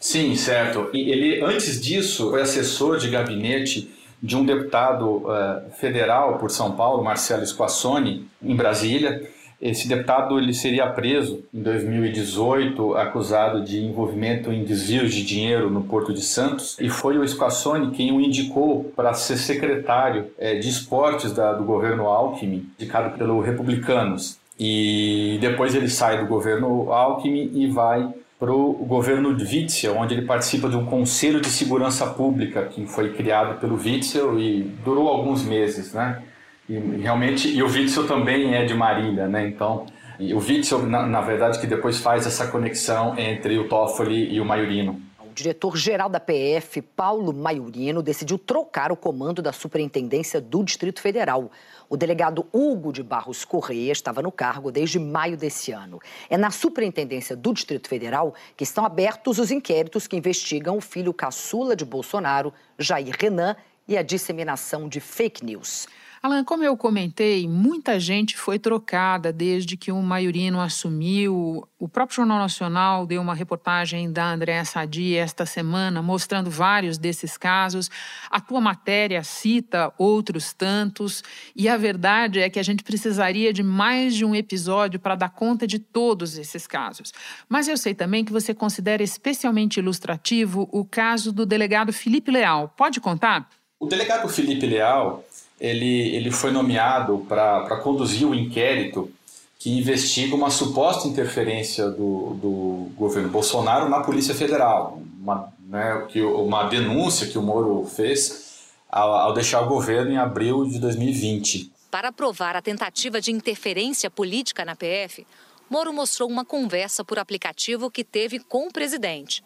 Sim, 0.00 0.34
certo. 0.36 0.90
E 0.92 1.10
ele, 1.10 1.44
antes 1.44 1.80
disso, 1.80 2.30
foi 2.30 2.42
assessor 2.42 2.98
de 2.98 3.10
gabinete 3.10 3.90
de 4.22 4.36
um 4.36 4.44
deputado 4.44 5.18
uh, 5.18 5.70
federal 5.78 6.38
por 6.38 6.50
São 6.50 6.72
Paulo, 6.72 7.02
Marcelo 7.02 7.46
Squassoni, 7.46 8.26
em 8.42 8.56
Brasília 8.56 9.28
esse 9.60 9.88
deputado 9.88 10.38
ele 10.38 10.52
seria 10.52 10.86
preso 10.86 11.42
em 11.52 11.62
2018, 11.62 12.94
acusado 12.94 13.64
de 13.64 13.82
envolvimento 13.82 14.52
em 14.52 14.64
desvios 14.64 15.14
de 15.14 15.24
dinheiro 15.24 15.70
no 15.70 15.82
Porto 15.82 16.12
de 16.12 16.20
Santos, 16.20 16.76
e 16.78 16.90
foi 16.90 17.18
o 17.18 17.26
Scassoni 17.26 17.90
quem 17.92 18.12
o 18.12 18.20
indicou 18.20 18.84
para 18.94 19.14
ser 19.14 19.38
secretário 19.38 20.26
é, 20.38 20.56
de 20.56 20.68
esportes 20.68 21.32
da, 21.32 21.54
do 21.54 21.64
governo 21.64 22.06
Alckmin, 22.06 22.68
indicado 22.78 23.16
pelo 23.16 23.40
Republicanos. 23.40 24.38
E 24.58 25.38
depois 25.40 25.74
ele 25.74 25.88
sai 25.88 26.18
do 26.18 26.26
governo 26.26 26.92
Alckmin 26.92 27.50
e 27.54 27.66
vai 27.66 28.08
para 28.38 28.52
o 28.52 28.72
governo 28.74 29.34
de 29.34 29.44
Witzel, 29.44 29.96
onde 29.96 30.14
ele 30.14 30.26
participa 30.26 30.68
de 30.68 30.76
um 30.76 30.84
conselho 30.84 31.40
de 31.40 31.48
segurança 31.48 32.06
pública 32.06 32.66
que 32.66 32.86
foi 32.86 33.14
criado 33.14 33.58
pelo 33.58 33.76
Witzel 33.76 34.38
e 34.38 34.62
durou 34.84 35.08
alguns 35.08 35.42
meses, 35.42 35.94
né? 35.94 36.22
E 36.68 36.78
realmente, 36.78 37.48
e 37.48 37.62
o 37.62 37.66
Witzel 37.66 38.06
também 38.06 38.54
é 38.54 38.64
de 38.64 38.74
Marília, 38.74 39.26
né? 39.26 39.48
Então, 39.48 39.86
o 40.18 40.38
Witzel, 40.38 40.82
na, 40.86 41.06
na, 41.06 41.20
verdade, 41.20 41.58
que 41.58 41.66
depois 41.66 41.98
faz 41.98 42.26
essa 42.26 42.48
conexão 42.48 43.18
entre 43.18 43.58
o 43.58 43.68
Toffoli 43.68 44.34
e 44.34 44.40
o 44.40 44.44
Maiorino. 44.44 45.00
Diretor-geral 45.34 46.08
da 46.08 46.18
PF, 46.18 46.80
Paulo 46.80 47.32
Maiorino, 47.32 48.02
decidiu 48.02 48.38
trocar 48.38 48.90
o 48.90 48.96
comando 48.96 49.42
da 49.42 49.52
Superintendência 49.52 50.40
do 50.40 50.64
Distrito 50.64 51.00
Federal. 51.00 51.50
O 51.88 51.96
delegado 51.96 52.46
Hugo 52.52 52.92
de 52.92 53.02
Barros 53.02 53.44
Correia 53.44 53.92
estava 53.92 54.20
no 54.20 54.32
cargo 54.32 54.72
desde 54.72 54.98
maio 54.98 55.36
desse 55.36 55.70
ano. 55.70 56.00
É 56.28 56.36
na 56.36 56.50
Superintendência 56.50 57.36
do 57.36 57.52
Distrito 57.52 57.88
Federal 57.88 58.34
que 58.56 58.64
estão 58.64 58.84
abertos 58.84 59.38
os 59.38 59.50
inquéritos 59.50 60.06
que 60.06 60.16
investigam 60.16 60.76
o 60.76 60.80
filho 60.80 61.14
caçula 61.14 61.76
de 61.76 61.84
Bolsonaro, 61.84 62.52
Jair 62.78 63.14
Renan, 63.18 63.54
e 63.88 63.96
a 63.96 64.02
disseminação 64.02 64.88
de 64.88 65.00
fake 65.00 65.44
news. 65.44 65.86
Alan, 66.26 66.42
como 66.42 66.64
eu 66.64 66.76
comentei, 66.76 67.46
muita 67.46 68.00
gente 68.00 68.36
foi 68.36 68.58
trocada 68.58 69.32
desde 69.32 69.76
que 69.76 69.92
o 69.92 70.02
Maiorino 70.02 70.60
assumiu. 70.60 71.64
O 71.78 71.88
próprio 71.88 72.16
Jornal 72.16 72.40
Nacional 72.40 73.06
deu 73.06 73.22
uma 73.22 73.32
reportagem 73.32 74.10
da 74.10 74.32
Andréa 74.32 74.64
Sadi 74.64 75.14
esta 75.14 75.46
semana 75.46 76.02
mostrando 76.02 76.50
vários 76.50 76.98
desses 76.98 77.38
casos. 77.38 77.88
A 78.28 78.40
tua 78.40 78.60
matéria 78.60 79.22
cita 79.22 79.92
outros 79.96 80.52
tantos. 80.52 81.22
E 81.54 81.68
a 81.68 81.76
verdade 81.76 82.40
é 82.40 82.50
que 82.50 82.58
a 82.58 82.64
gente 82.64 82.82
precisaria 82.82 83.52
de 83.52 83.62
mais 83.62 84.12
de 84.12 84.24
um 84.24 84.34
episódio 84.34 84.98
para 84.98 85.14
dar 85.14 85.30
conta 85.30 85.64
de 85.64 85.78
todos 85.78 86.36
esses 86.36 86.66
casos. 86.66 87.14
Mas 87.48 87.68
eu 87.68 87.76
sei 87.76 87.94
também 87.94 88.24
que 88.24 88.32
você 88.32 88.52
considera 88.52 89.00
especialmente 89.00 89.78
ilustrativo 89.78 90.68
o 90.72 90.84
caso 90.84 91.30
do 91.30 91.46
delegado 91.46 91.92
Felipe 91.92 92.32
Leal. 92.32 92.74
Pode 92.76 93.00
contar? 93.00 93.48
O 93.78 93.86
delegado 93.86 94.28
Felipe 94.28 94.66
Leal 94.66 95.24
ele, 95.60 96.14
ele 96.14 96.30
foi 96.30 96.50
nomeado 96.50 97.24
para 97.28 97.80
conduzir 97.82 98.28
o 98.28 98.34
inquérito 98.34 99.10
que 99.58 99.70
investiga 99.76 100.34
uma 100.34 100.50
suposta 100.50 101.08
interferência 101.08 101.88
do, 101.88 102.34
do 102.34 102.90
governo 102.94 103.28
Bolsonaro 103.28 103.88
na 103.88 104.00
Polícia 104.00 104.34
Federal, 104.34 105.00
uma, 105.20 105.52
né, 105.66 106.06
que, 106.08 106.20
uma 106.22 106.64
denúncia 106.64 107.26
que 107.26 107.38
o 107.38 107.42
Moro 107.42 107.84
fez 107.86 108.66
ao, 108.90 109.12
ao 109.12 109.34
deixar 109.34 109.62
o 109.62 109.68
governo 109.68 110.12
em 110.12 110.18
abril 110.18 110.66
de 110.66 110.78
2020. 110.78 111.72
Para 111.90 112.12
provar 112.12 112.54
a 112.54 112.62
tentativa 112.62 113.20
de 113.20 113.32
interferência 113.32 114.10
política 114.10 114.64
na 114.64 114.76
PF, 114.76 115.26
Moro 115.68 115.92
mostrou 115.92 116.28
uma 116.28 116.44
conversa 116.44 117.04
por 117.04 117.18
aplicativo 117.18 117.90
que 117.90 118.04
teve 118.04 118.38
com 118.38 118.68
o 118.68 118.72
presidente. 118.72 119.42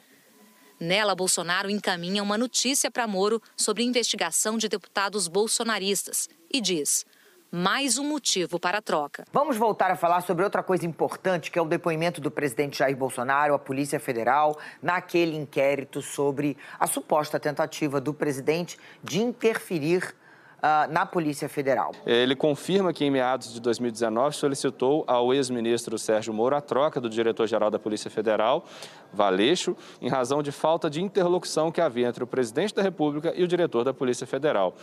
Nela, 0.81 1.15
Bolsonaro 1.15 1.69
encaminha 1.69 2.23
uma 2.23 2.39
notícia 2.39 2.91
para 2.91 3.07
Moro 3.07 3.43
sobre 3.55 3.85
investigação 3.85 4.57
de 4.57 4.67
deputados 4.67 5.29
bolsonaristas 5.29 6.27
e 6.51 6.59
diz: 6.59 7.05
mais 7.53 7.99
um 7.99 8.09
motivo 8.09 8.59
para 8.59 8.79
a 8.79 8.83
troca. 8.83 9.27
Vamos 9.31 9.59
voltar 9.59 9.91
a 9.91 9.97
falar 9.97 10.23
sobre 10.23 10.43
outra 10.43 10.63
coisa 10.63 10.87
importante, 10.87 11.51
que 11.51 11.59
é 11.59 11.63
o 11.63 11.67
depoimento 11.67 12.19
do 12.19 12.31
presidente 12.31 12.79
Jair 12.79 12.97
Bolsonaro 12.97 13.53
à 13.53 13.59
Polícia 13.59 14.01
Federal 14.01 14.59
naquele 14.83 15.37
inquérito 15.37 16.01
sobre 16.01 16.57
a 16.79 16.87
suposta 16.87 17.39
tentativa 17.39 18.01
do 18.01 18.15
presidente 18.15 18.79
de 19.05 19.21
interferir 19.21 20.15
uh, 20.61 20.91
na 20.93 21.05
Polícia 21.05 21.49
Federal. 21.49 21.93
Ele 22.07 22.37
confirma 22.37 22.93
que 22.93 23.05
em 23.05 23.11
meados 23.11 23.53
de 23.53 23.61
2019 23.61 24.37
solicitou 24.37 25.05
ao 25.07 25.35
ex-ministro 25.35 25.99
Sérgio 25.99 26.33
Moro 26.33 26.55
a 26.55 26.61
troca 26.61 27.01
do 27.01 27.09
diretor-geral 27.09 27.71
da 27.71 27.79
Polícia 27.79 28.11
Federal, 28.11 28.65
Valeixo, 29.13 29.77
em 30.01 30.09
razão 30.09 30.43
de 30.43 30.53
falta 30.53 30.89
de 30.89 31.03
interlocução 31.03 31.71
que 31.71 31.81
havia 31.81 32.09
entre 32.09 32.25
o 32.25 32.27
presidente 32.27 32.75
da 32.75 32.83
República 32.83 33.33
e 33.37 33.43
o 33.43 33.49
diretor 33.49 33.85
da 33.85 33.93
Polícia 33.93 34.27
Federal 34.27 34.75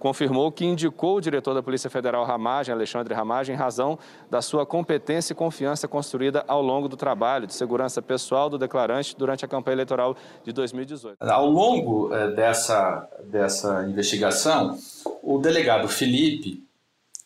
confirmou 0.00 0.50
que 0.50 0.64
indicou 0.64 1.16
o 1.16 1.20
diretor 1.20 1.54
da 1.54 1.62
Polícia 1.62 1.90
Federal 1.90 2.24
Ramagem, 2.24 2.74
Alexandre 2.74 3.14
Ramagem, 3.14 3.54
em 3.54 3.58
razão 3.58 3.98
da 4.30 4.40
sua 4.40 4.64
competência 4.64 5.34
e 5.34 5.36
confiança 5.36 5.86
construída 5.86 6.42
ao 6.48 6.62
longo 6.62 6.88
do 6.88 6.96
trabalho 6.96 7.46
de 7.46 7.54
segurança 7.54 8.00
pessoal 8.00 8.48
do 8.48 8.58
declarante 8.58 9.14
durante 9.16 9.44
a 9.44 9.48
campanha 9.48 9.74
eleitoral 9.74 10.16
de 10.42 10.52
2018. 10.52 11.18
Ao 11.20 11.46
longo 11.46 12.12
eh, 12.12 12.30
dessa, 12.30 13.06
dessa 13.24 13.84
investigação, 13.84 14.76
o 15.22 15.38
delegado 15.38 15.86
Felipe 15.86 16.64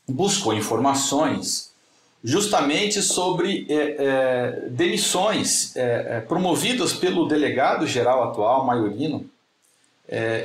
buscou 0.08 0.52
informações 0.52 1.73
justamente 2.24 3.02
sobre 3.02 3.66
é, 3.68 3.74
é, 3.74 4.68
demissões 4.70 5.76
é, 5.76 6.20
promovidas 6.20 6.94
pelo 6.94 7.28
delegado 7.28 7.86
geral 7.86 8.30
atual, 8.30 8.64
Maiorino, 8.64 9.28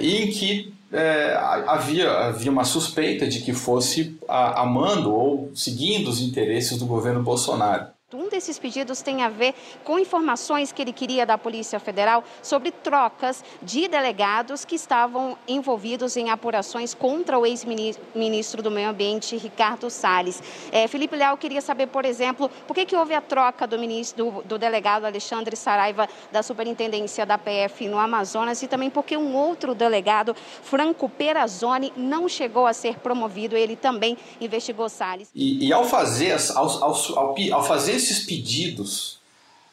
em 0.01 0.29
que 0.29 0.73
é, 0.91 1.35
havia, 1.67 2.11
havia 2.11 2.51
uma 2.51 2.65
suspeita 2.65 3.27
de 3.27 3.41
que 3.41 3.53
fosse 3.53 4.17
amando 4.27 5.13
ou 5.13 5.51
seguindo 5.55 6.09
os 6.09 6.19
interesses 6.19 6.77
do 6.77 6.85
governo 6.85 7.21
Bolsonaro. 7.21 7.87
Um 8.11 8.27
desses 8.27 8.57
pedidos 8.57 9.03
tem 9.03 9.21
a 9.21 9.29
ver 9.29 9.53
com 9.83 9.99
informações 9.99 10.71
que 10.71 10.81
ele 10.81 10.91
queria 10.91 11.27
da 11.27 11.37
Polícia 11.37 11.79
Federal 11.79 12.23
sobre 12.41 12.71
trocas 12.71 13.43
de 13.61 13.87
delegados 13.87 14.65
que 14.65 14.73
estavam 14.73 15.37
envolvidos 15.47 16.17
em 16.17 16.31
apurações 16.31 16.95
contra 16.95 17.37
o 17.37 17.45
ex-ministro 17.45 18.63
do 18.63 18.71
Meio 18.71 18.89
Ambiente, 18.89 19.37
Ricardo 19.37 19.91
Salles. 19.91 20.41
É, 20.71 20.87
Felipe 20.87 21.15
Leal 21.15 21.37
queria 21.37 21.61
saber, 21.61 21.85
por 21.85 22.03
exemplo, 22.03 22.49
por 22.65 22.73
que, 22.73 22.83
que 22.83 22.95
houve 22.95 23.13
a 23.13 23.21
troca 23.21 23.67
do, 23.67 23.77
ministro, 23.77 24.31
do, 24.31 24.41
do 24.41 24.57
delegado 24.57 25.05
Alexandre 25.05 25.55
Saraiva 25.55 26.09
da 26.31 26.41
Superintendência 26.41 27.27
da 27.27 27.37
PF 27.37 27.87
no 27.87 27.99
Amazonas 27.99 28.63
e 28.63 28.67
também 28.67 28.89
porque 28.89 29.15
um 29.15 29.35
outro 29.35 29.75
delegado, 29.75 30.35
Franco 30.63 31.07
Perazzoni, 31.07 31.93
não 31.95 32.27
chegou 32.27 32.65
a 32.65 32.73
ser 32.73 32.97
promovido. 32.97 33.55
Ele 33.55 33.75
também 33.75 34.17
investigou 34.41 34.89
Salles. 34.89 35.29
E, 35.35 35.67
e 35.67 35.71
ao 35.71 35.83
fazer, 35.83 36.35
ao, 36.55 36.83
ao, 36.83 36.95
ao, 37.15 37.35
ao 37.53 37.63
fazer 37.63 37.98
esses 37.99 38.25
pedidos 38.25 39.19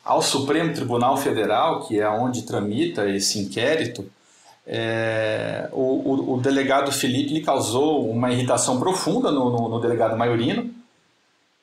ao 0.05 0.21
Supremo 0.23 0.73
Tribunal 0.75 1.17
Federal, 1.17 1.87
que 1.87 1.99
é 1.99 2.09
onde 2.09 2.43
tramita 2.43 3.09
esse 3.09 3.39
inquérito, 3.39 4.05
é, 4.67 5.69
o, 5.73 5.81
o, 5.81 6.35
o, 6.35 6.41
delegado 6.41 6.91
Felipe 6.91 7.33
lhe 7.33 7.41
causou 7.41 8.09
uma 8.11 8.33
irritação 8.33 8.79
profunda 8.81 9.31
no, 9.31 9.51
no, 9.51 9.69
no 9.69 9.81
delegado 9.81 10.17
Maiorino. 10.17 10.71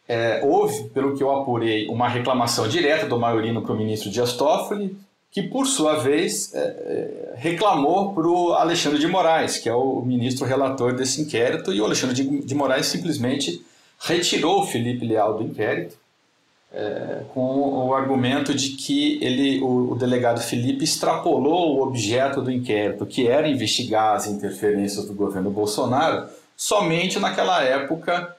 É, 0.08 0.41
houve, 0.43 0.86
pelo 0.89 1.15
que 1.15 1.24
eu 1.24 1.32
apurei, 1.32 1.88
uma 1.88 2.08
reclamação 2.08 2.67
direta 2.67 3.05
do 3.05 3.20
Maiorino 3.20 3.62
para 3.62 3.74
o 3.74 3.77
ministro 3.77 4.10
Dias 4.10 4.34
Toffoli, 4.34 4.98
que, 5.32 5.41
por 5.41 5.65
sua 5.65 5.96
vez, 5.96 6.53
é, 6.53 6.60
é 6.60 7.34
reclamou 7.36 8.13
para 8.13 8.27
o 8.27 8.53
Alexandre 8.53 9.00
de 9.00 9.08
Moraes, 9.08 9.58
que 9.58 9.67
é 9.67 9.74
o 9.74 10.01
ministro 10.01 10.46
relator 10.46 10.93
desse 10.93 11.22
inquérito, 11.22 11.74
e 11.74 11.82
o 11.82 11.86
Alexandre 11.86 12.15
de, 12.15 12.46
de 12.46 12.55
Moraes 12.55 12.86
simplesmente 12.86 13.65
retirou 14.00 14.62
o 14.62 14.65
Felipe 14.65 15.05
Leal 15.05 15.38
do 15.38 15.43
inquérito 15.43 16.02
é, 16.74 17.22
com 17.34 17.88
o 17.88 17.94
argumento 17.94 18.53
de 18.53 18.70
que 18.70 19.24
ele, 19.24 19.62
o, 19.62 19.92
o, 19.92 19.96
delegado 19.96 20.42
Felipe 20.42 20.84
extrapolou 20.84 21.77
o 21.77 21.84
objeto 21.84 22.42
do 22.42 22.51
inquérito, 22.51 23.06
que 23.06 23.27
era 23.27 23.48
investigar 23.48 24.15
as 24.15 24.25
interferências 24.25 25.06
do 25.06 25.13
governo 25.13 25.51
Bolsonaro, 25.51 26.27
somente 26.58 27.20
naquela 27.20 27.63
época 27.63 28.36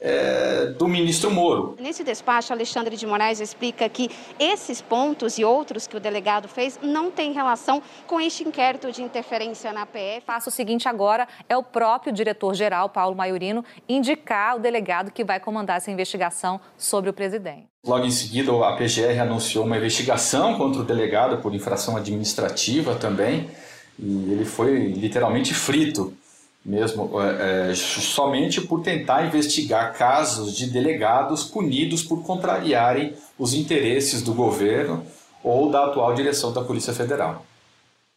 é, 0.00 0.66
do 0.78 0.86
ministro 0.86 1.30
Moro. 1.30 1.76
Nesse 1.80 2.04
despacho, 2.04 2.52
Alexandre 2.52 2.96
de 2.96 3.06
Moraes 3.06 3.40
explica 3.40 3.88
que 3.88 4.10
esses 4.38 4.80
pontos 4.80 5.38
e 5.38 5.44
outros 5.44 5.86
que 5.86 5.96
o 5.96 6.00
delegado 6.00 6.48
fez 6.48 6.78
não 6.82 7.10
têm 7.10 7.32
relação 7.32 7.82
com 8.06 8.20
este 8.20 8.46
inquérito 8.46 8.92
de 8.92 9.02
interferência 9.02 9.72
na 9.72 9.84
PF. 9.84 10.18
O 10.18 10.22
passo 10.22 10.50
seguinte 10.50 10.88
agora 10.88 11.26
é 11.48 11.56
o 11.56 11.62
próprio 11.62 12.12
diretor-geral, 12.12 12.88
Paulo 12.88 13.16
Maiorino, 13.16 13.64
indicar 13.88 14.56
o 14.56 14.60
delegado 14.60 15.10
que 15.10 15.24
vai 15.24 15.40
comandar 15.40 15.78
essa 15.78 15.90
investigação 15.90 16.60
sobre 16.76 17.10
o 17.10 17.12
presidente. 17.12 17.66
Logo 17.84 18.04
em 18.04 18.10
seguida, 18.10 18.52
a 18.52 18.76
PGR 18.76 19.20
anunciou 19.20 19.64
uma 19.64 19.76
investigação 19.76 20.56
contra 20.56 20.82
o 20.82 20.84
delegado 20.84 21.38
por 21.38 21.54
infração 21.54 21.96
administrativa 21.96 22.94
também, 22.94 23.50
e 23.98 24.32
ele 24.32 24.44
foi 24.44 24.92
literalmente 24.92 25.52
frito 25.54 26.12
mesmo 26.64 27.10
é, 27.20 27.70
é, 27.70 27.74
somente 27.74 28.60
por 28.60 28.82
tentar 28.82 29.26
investigar 29.26 29.96
casos 29.96 30.56
de 30.56 30.66
delegados 30.66 31.44
punidos 31.44 32.02
por 32.02 32.22
contrariarem 32.22 33.14
os 33.38 33.54
interesses 33.54 34.22
do 34.22 34.34
governo 34.34 35.04
ou 35.42 35.70
da 35.70 35.86
atual 35.86 36.14
direção 36.14 36.52
da 36.52 36.62
Polícia 36.62 36.92
Federal. 36.92 37.46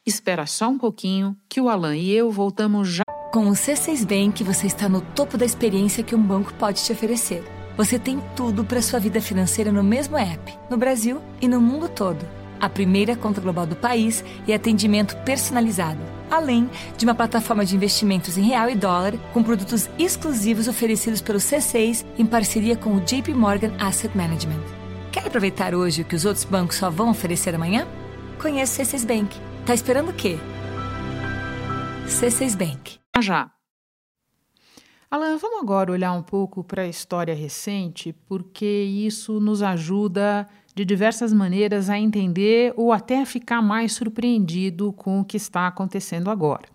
Espera 0.06 0.48
só 0.48 0.68
um 0.68 0.78
pouquinho 0.78 1.36
que 1.48 1.62
o 1.62 1.70
Alan 1.70 1.96
e 1.96 2.12
eu 2.12 2.32
voltamos 2.32 2.90
já. 2.90 3.04
Com 3.32 3.48
o 3.48 3.52
C6 3.52 4.06
Bank, 4.06 4.44
você 4.44 4.68
está 4.68 4.90
no 4.90 5.00
topo 5.00 5.38
da 5.38 5.46
experiência 5.46 6.04
que 6.04 6.16
um 6.16 6.22
banco 6.22 6.54
pode 6.56 6.84
te 6.84 6.92
oferecer. 6.92 7.44
Você 7.78 7.98
tem 7.98 8.20
tudo 8.36 8.66
para 8.66 8.82
sua 8.82 9.00
vida 9.00 9.22
financeira 9.22 9.72
no 9.72 9.84
mesmo 9.84 10.18
app, 10.18 10.54
no 10.70 10.76
Brasil 10.76 11.22
e 11.40 11.48
no 11.48 11.62
mundo 11.62 11.88
todo. 11.88 12.41
A 12.62 12.70
primeira 12.70 13.16
conta 13.16 13.42
global 13.42 13.66
do 13.66 13.76
país 13.76 14.24
e 14.48 14.54
atendimento 14.54 15.18
personalizado 15.26 16.22
além 16.32 16.70
de 16.98 17.06
uma 17.06 17.14
plataforma 17.14 17.66
de 17.66 17.76
investimentos 17.76 18.38
em 18.38 18.44
real 18.44 18.70
e 18.70 18.76
dólar 18.76 19.14
com 19.34 19.44
produtos 19.44 19.90
exclusivos 20.00 20.68
oferecidos 20.68 21.22
pelo 21.22 21.40
C6 21.40 22.06
em 22.18 22.26
parceria 22.26 22.78
com 22.78 22.96
o 22.96 23.02
JP 23.02 23.34
Morgan 23.34 23.74
Asset 23.78 24.16
Management. 24.16 24.62
Quer 25.12 25.28
aproveitar 25.28 25.76
hoje 25.76 26.02
o 26.02 26.06
que 26.06 26.16
os 26.16 26.24
outros 26.24 26.46
bancos 26.46 26.78
só 26.78 26.90
vão 26.90 27.10
oferecer 27.10 27.54
amanhã? 27.54 27.86
Conheça 28.42 28.82
o 28.82 28.86
C6 28.86 29.06
Bank. 29.06 29.38
Tá 29.66 29.74
esperando 29.74 30.10
o 30.10 30.14
quê? 30.14 30.38
C6 32.08 32.56
Bank. 32.56 32.98
Já. 33.22 33.52
Alan, 35.12 35.38
vamos 35.38 35.62
agora 35.62 35.92
olhar 35.92 36.14
um 36.14 36.24
pouco 36.24 36.64
para 36.64 36.84
a 36.84 36.88
história 36.88 37.36
recente, 37.36 38.14
porque 38.14 38.66
isso 38.66 39.42
nos 39.42 39.62
ajuda 39.62 40.48
de 40.74 40.86
diversas 40.86 41.34
maneiras 41.34 41.90
a 41.90 41.98
entender 41.98 42.74
ou 42.78 42.92
até 42.92 43.22
a 43.22 43.26
ficar 43.26 43.62
mais 43.62 43.94
surpreendido 43.94 44.94
com 44.94 45.20
o 45.20 45.26
que 45.26 45.38
está 45.38 45.68
acontecendo 45.68 46.30
agora. 46.30 46.68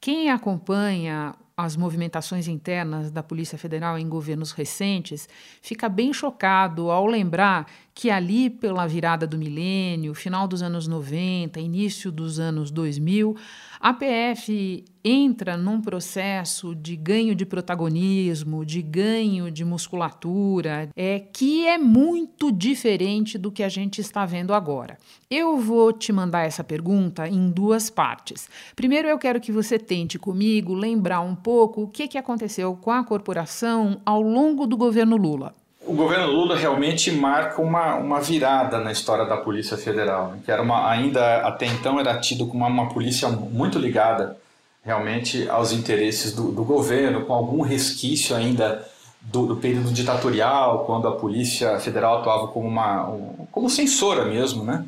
Quem 0.00 0.30
acompanha 0.30 1.34
as 1.56 1.76
movimentações 1.76 2.46
internas 2.46 3.10
da 3.10 3.20
Polícia 3.20 3.58
Federal 3.58 3.98
em 3.98 4.08
governos 4.08 4.52
recentes 4.52 5.28
fica 5.60 5.88
bem 5.88 6.12
chocado 6.12 6.88
ao 6.88 7.04
lembrar 7.04 7.66
que 7.98 8.10
ali 8.10 8.48
pela 8.48 8.86
virada 8.86 9.26
do 9.26 9.36
milênio, 9.36 10.14
final 10.14 10.46
dos 10.46 10.62
anos 10.62 10.86
90, 10.86 11.58
início 11.58 12.12
dos 12.12 12.38
anos 12.38 12.70
2000, 12.70 13.34
a 13.80 13.92
PF 13.92 14.84
entra 15.04 15.56
num 15.56 15.80
processo 15.80 16.76
de 16.76 16.94
ganho 16.94 17.34
de 17.34 17.44
protagonismo, 17.44 18.64
de 18.64 18.82
ganho 18.82 19.50
de 19.50 19.64
musculatura, 19.64 20.88
é 20.94 21.18
que 21.18 21.66
é 21.66 21.76
muito 21.76 22.52
diferente 22.52 23.36
do 23.36 23.50
que 23.50 23.64
a 23.64 23.68
gente 23.68 24.00
está 24.00 24.24
vendo 24.24 24.54
agora. 24.54 24.96
Eu 25.28 25.56
vou 25.58 25.92
te 25.92 26.12
mandar 26.12 26.46
essa 26.46 26.62
pergunta 26.62 27.26
em 27.26 27.50
duas 27.50 27.90
partes. 27.90 28.48
Primeiro, 28.76 29.08
eu 29.08 29.18
quero 29.18 29.40
que 29.40 29.50
você 29.50 29.76
tente 29.76 30.20
comigo 30.20 30.72
lembrar 30.72 31.20
um 31.22 31.34
pouco 31.34 31.82
o 31.82 31.88
que, 31.88 32.06
que 32.06 32.16
aconteceu 32.16 32.76
com 32.76 32.92
a 32.92 33.02
corporação 33.02 34.00
ao 34.06 34.22
longo 34.22 34.68
do 34.68 34.76
governo 34.76 35.16
Lula 35.16 35.52
o 35.88 35.94
governo 35.94 36.26
Lula 36.26 36.54
realmente 36.54 37.10
marca 37.10 37.62
uma, 37.62 37.94
uma 37.96 38.20
virada 38.20 38.78
na 38.78 38.92
história 38.92 39.24
da 39.24 39.38
Polícia 39.38 39.76
Federal, 39.76 40.32
né? 40.32 40.38
que 40.44 40.50
era 40.50 40.60
uma, 40.60 40.88
ainda 40.88 41.38
até 41.38 41.66
então 41.66 41.98
era 41.98 42.18
tido 42.20 42.46
como 42.46 42.58
uma, 42.64 42.68
uma 42.68 42.88
polícia 42.90 43.28
muito 43.28 43.78
ligada 43.78 44.36
realmente 44.84 45.48
aos 45.48 45.72
interesses 45.72 46.32
do, 46.34 46.52
do 46.52 46.62
governo, 46.62 47.24
com 47.24 47.32
algum 47.32 47.62
resquício 47.62 48.36
ainda 48.36 48.86
do, 49.22 49.46
do, 49.46 49.56
período 49.56 49.90
ditatorial, 49.90 50.84
quando 50.84 51.08
a 51.08 51.12
Polícia 51.12 51.78
Federal 51.80 52.18
atuava 52.18 52.48
como 52.48 52.68
uma 52.68 53.08
um, 53.08 53.46
como 53.50 53.68
censora 53.68 54.24
mesmo, 54.24 54.64
né? 54.64 54.84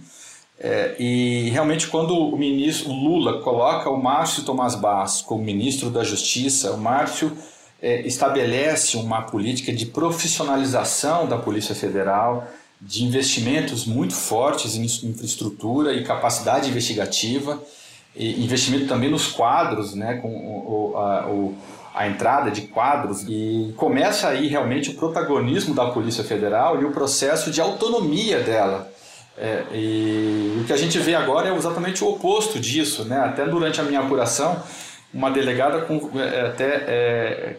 É, 0.58 0.94
e 0.98 1.48
realmente 1.48 1.88
quando 1.88 2.14
o 2.14 2.36
ministro 2.36 2.92
Lula 2.92 3.40
coloca 3.40 3.88
o 3.88 4.00
Márcio 4.00 4.44
Tomás 4.44 4.74
Bass 4.74 5.22
como 5.22 5.42
ministro 5.42 5.88
da 5.88 6.04
Justiça, 6.04 6.72
o 6.72 6.78
Márcio 6.78 7.32
é, 7.82 8.00
estabelece 8.02 8.96
uma 8.96 9.22
política 9.22 9.72
de 9.72 9.86
profissionalização 9.86 11.26
da 11.26 11.36
Polícia 11.36 11.74
Federal, 11.74 12.46
de 12.80 13.04
investimentos 13.04 13.84
muito 13.86 14.14
fortes 14.14 14.74
em 14.74 14.84
infraestrutura 15.08 15.92
e 15.92 16.04
capacidade 16.04 16.68
investigativa, 16.70 17.60
e 18.14 18.42
investimento 18.42 18.86
também 18.86 19.10
nos 19.10 19.28
quadros, 19.28 19.94
né, 19.94 20.14
com 20.14 20.28
o, 20.28 20.96
a, 20.96 21.26
o, 21.28 21.54
a 21.94 22.08
entrada 22.08 22.50
de 22.50 22.62
quadros, 22.62 23.24
e 23.28 23.72
começa 23.76 24.28
aí 24.28 24.48
realmente 24.48 24.90
o 24.90 24.94
protagonismo 24.94 25.74
da 25.74 25.86
Polícia 25.86 26.24
Federal 26.24 26.80
e 26.80 26.84
o 26.84 26.90
processo 26.90 27.50
de 27.50 27.60
autonomia 27.60 28.40
dela. 28.40 28.90
É, 29.38 29.64
e 29.72 30.60
o 30.60 30.64
que 30.64 30.72
a 30.72 30.76
gente 30.76 30.98
vê 30.98 31.14
agora 31.14 31.48
é 31.48 31.56
exatamente 31.56 32.04
o 32.04 32.08
oposto 32.08 32.60
disso. 32.60 33.04
Né? 33.04 33.18
Até 33.18 33.46
durante 33.46 33.80
a 33.80 33.84
minha 33.84 34.00
apuração, 34.00 34.62
uma 35.12 35.30
delegada 35.30 35.82
com, 35.82 36.10
é, 36.18 36.46
até 36.46 36.64
é, 36.86 37.56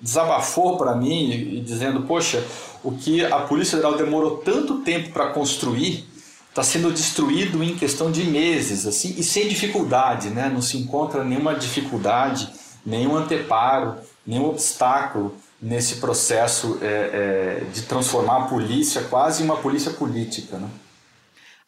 desabafou 0.00 0.76
para 0.76 0.94
mim 0.94 1.30
e 1.30 1.60
dizendo: 1.60 2.02
Poxa, 2.02 2.42
o 2.82 2.92
que 2.92 3.24
a 3.24 3.40
Polícia 3.40 3.76
Federal 3.76 3.96
demorou 3.96 4.38
tanto 4.38 4.80
tempo 4.80 5.10
para 5.10 5.28
construir 5.28 6.06
está 6.48 6.62
sendo 6.62 6.90
destruído 6.92 7.62
em 7.62 7.76
questão 7.76 8.10
de 8.10 8.24
meses, 8.24 8.84
assim, 8.84 9.14
e 9.16 9.22
sem 9.22 9.46
dificuldade, 9.48 10.30
né? 10.30 10.50
Não 10.52 10.60
se 10.60 10.76
encontra 10.76 11.22
nenhuma 11.22 11.54
dificuldade, 11.54 12.48
nenhum 12.84 13.16
anteparo, 13.16 13.94
nenhum 14.26 14.46
obstáculo 14.46 15.36
nesse 15.60 15.96
processo 15.96 16.78
é, 16.82 16.86
é, 16.86 17.64
de 17.72 17.82
transformar 17.82 18.36
a 18.38 18.46
polícia 18.46 19.02
quase 19.02 19.42
em 19.42 19.44
uma 19.44 19.56
polícia 19.56 19.92
política, 19.92 20.56
né? 20.56 20.68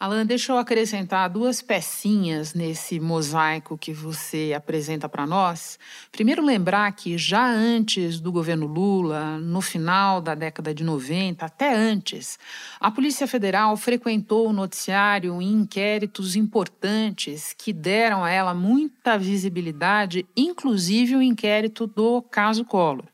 Alan, 0.02 0.24
deixa 0.24 0.52
eu 0.52 0.56
acrescentar 0.56 1.28
duas 1.28 1.60
pecinhas 1.60 2.54
nesse 2.54 2.98
mosaico 2.98 3.76
que 3.76 3.92
você 3.92 4.54
apresenta 4.56 5.10
para 5.10 5.26
nós. 5.26 5.78
Primeiro, 6.10 6.42
lembrar 6.42 6.90
que 6.92 7.18
já 7.18 7.46
antes 7.46 8.18
do 8.18 8.32
governo 8.32 8.66
Lula, 8.66 9.38
no 9.38 9.60
final 9.60 10.22
da 10.22 10.34
década 10.34 10.72
de 10.72 10.82
90, 10.82 11.44
até 11.44 11.74
antes, 11.74 12.38
a 12.80 12.90
Polícia 12.90 13.26
Federal 13.26 13.76
frequentou 13.76 14.48
o 14.48 14.54
noticiário 14.54 15.38
em 15.42 15.52
inquéritos 15.52 16.34
importantes 16.34 17.54
que 17.54 17.70
deram 17.70 18.24
a 18.24 18.30
ela 18.30 18.54
muita 18.54 19.18
visibilidade, 19.18 20.24
inclusive 20.34 21.14
o 21.14 21.20
inquérito 21.20 21.86
do 21.86 22.22
caso 22.22 22.64
Collor. 22.64 23.04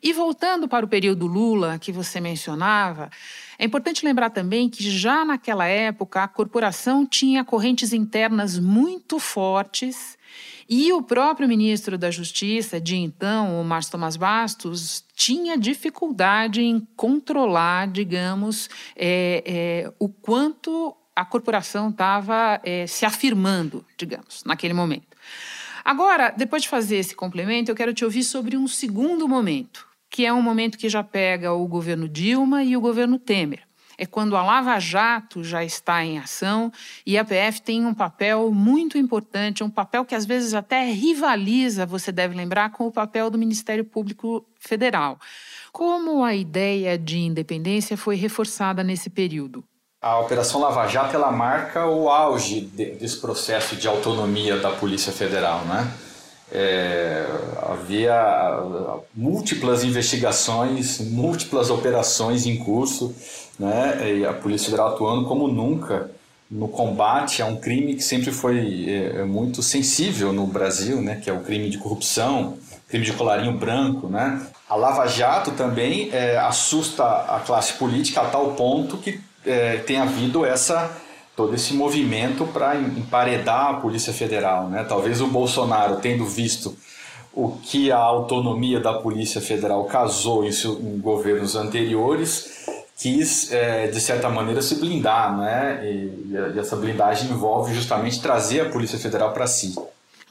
E 0.00 0.12
voltando 0.12 0.68
para 0.68 0.84
o 0.84 0.88
período 0.88 1.26
Lula, 1.26 1.78
que 1.80 1.92
você 1.92 2.20
mencionava, 2.20 3.10
é 3.62 3.64
importante 3.64 4.04
lembrar 4.04 4.30
também 4.30 4.68
que 4.68 4.90
já 4.90 5.24
naquela 5.24 5.68
época 5.68 6.20
a 6.20 6.26
corporação 6.26 7.06
tinha 7.06 7.44
correntes 7.44 7.92
internas 7.92 8.58
muito 8.58 9.20
fortes 9.20 10.18
e 10.68 10.92
o 10.92 11.00
próprio 11.00 11.46
ministro 11.46 11.96
da 11.96 12.10
Justiça, 12.10 12.80
de 12.80 12.96
então, 12.96 13.60
o 13.60 13.64
Márcio 13.64 13.92
Tomás 13.92 14.16
Bastos, 14.16 15.04
tinha 15.14 15.56
dificuldade 15.56 16.60
em 16.60 16.80
controlar, 16.96 17.86
digamos, 17.86 18.68
é, 18.96 19.44
é, 19.46 19.92
o 19.96 20.08
quanto 20.08 20.96
a 21.14 21.24
corporação 21.24 21.90
estava 21.90 22.60
é, 22.64 22.88
se 22.88 23.06
afirmando, 23.06 23.86
digamos, 23.96 24.42
naquele 24.44 24.74
momento. 24.74 25.16
Agora, 25.84 26.34
depois 26.36 26.62
de 26.62 26.68
fazer 26.68 26.96
esse 26.96 27.14
complemento, 27.14 27.70
eu 27.70 27.76
quero 27.76 27.94
te 27.94 28.04
ouvir 28.04 28.24
sobre 28.24 28.56
um 28.56 28.66
segundo 28.66 29.28
momento, 29.28 29.86
que 30.12 30.26
é 30.26 30.32
um 30.32 30.42
momento 30.42 30.76
que 30.76 30.90
já 30.90 31.02
pega 31.02 31.54
o 31.54 31.66
governo 31.66 32.06
Dilma 32.06 32.62
e 32.62 32.76
o 32.76 32.80
governo 32.82 33.18
Temer. 33.18 33.60
É 33.96 34.04
quando 34.04 34.36
a 34.36 34.42
Lava 34.42 34.78
Jato 34.78 35.42
já 35.42 35.64
está 35.64 36.04
em 36.04 36.18
ação 36.18 36.70
e 37.06 37.16
a 37.16 37.24
PF 37.24 37.62
tem 37.62 37.86
um 37.86 37.94
papel 37.94 38.50
muito 38.52 38.98
importante, 38.98 39.64
um 39.64 39.70
papel 39.70 40.04
que 40.04 40.14
às 40.14 40.26
vezes 40.26 40.52
até 40.52 40.84
rivaliza, 40.84 41.86
você 41.86 42.12
deve 42.12 42.36
lembrar, 42.36 42.72
com 42.72 42.86
o 42.86 42.92
papel 42.92 43.30
do 43.30 43.38
Ministério 43.38 43.84
Público 43.86 44.44
Federal. 44.60 45.18
Como 45.72 46.22
a 46.22 46.34
ideia 46.34 46.98
de 46.98 47.18
independência 47.18 47.96
foi 47.96 48.16
reforçada 48.16 48.84
nesse 48.84 49.08
período? 49.08 49.64
A 50.00 50.18
Operação 50.18 50.60
Lava 50.60 50.86
Jato 50.88 51.16
ela 51.16 51.32
marca 51.32 51.86
o 51.86 52.10
auge 52.10 52.60
desse 52.60 53.18
processo 53.18 53.76
de 53.76 53.88
autonomia 53.88 54.58
da 54.58 54.72
Polícia 54.72 55.12
Federal, 55.12 55.64
né? 55.64 55.90
É, 56.54 57.26
havia 57.62 58.60
múltiplas 59.14 59.84
investigações, 59.84 61.00
múltiplas 61.00 61.70
operações 61.70 62.44
em 62.46 62.56
curso, 62.58 63.14
né, 63.58 64.18
e 64.18 64.26
a 64.26 64.34
Polícia 64.34 64.66
Federal 64.66 64.88
atuando 64.88 65.26
como 65.26 65.48
nunca 65.48 66.10
no 66.52 66.68
combate 66.68 67.40
a 67.40 67.46
um 67.46 67.56
crime 67.56 67.94
que 67.94 68.04
sempre 68.04 68.30
foi 68.30 68.84
é, 68.86 69.20
é, 69.20 69.24
muito 69.24 69.62
sensível 69.62 70.34
no 70.34 70.46
Brasil, 70.46 71.00
né, 71.00 71.18
que 71.22 71.30
é 71.30 71.32
o 71.32 71.40
crime 71.40 71.70
de 71.70 71.78
corrupção, 71.78 72.58
crime 72.88 73.06
de 73.06 73.12
colarinho 73.14 73.56
branco, 73.56 74.06
né? 74.06 74.46
A 74.68 74.74
Lava 74.74 75.06
Jato 75.06 75.52
também 75.52 76.10
é, 76.12 76.36
assusta 76.36 77.04
a 77.04 77.40
classe 77.40 77.72
política 77.74 78.20
a 78.20 78.26
tal 78.26 78.52
ponto 78.52 78.98
que 78.98 79.18
é, 79.46 79.78
tem 79.78 79.96
havido 79.96 80.44
essa 80.44 80.90
todo 81.42 81.56
esse 81.56 81.74
movimento 81.74 82.46
para 82.46 82.76
emparedar 82.76 83.70
a 83.70 83.74
Polícia 83.74 84.12
Federal, 84.12 84.68
né? 84.68 84.86
Talvez 84.88 85.20
o 85.20 85.26
Bolsonaro 85.26 85.96
tendo 85.96 86.24
visto 86.24 86.76
o 87.34 87.58
que 87.64 87.90
a 87.90 87.98
autonomia 87.98 88.78
da 88.78 88.94
Polícia 88.94 89.40
Federal 89.40 89.84
casou 89.86 90.44
em, 90.44 90.50
em 90.50 91.00
governos 91.00 91.56
anteriores, 91.56 92.64
quis, 92.96 93.50
é, 93.50 93.88
de 93.88 94.00
certa 94.00 94.28
maneira, 94.28 94.62
se 94.62 94.76
blindar, 94.76 95.36
né? 95.36 95.80
E, 95.82 96.30
e 96.54 96.58
essa 96.60 96.76
blindagem 96.76 97.28
envolve 97.28 97.74
justamente 97.74 98.22
trazer 98.22 98.60
a 98.60 98.70
Polícia 98.70 98.98
Federal 98.98 99.32
para 99.32 99.48
si. 99.48 99.74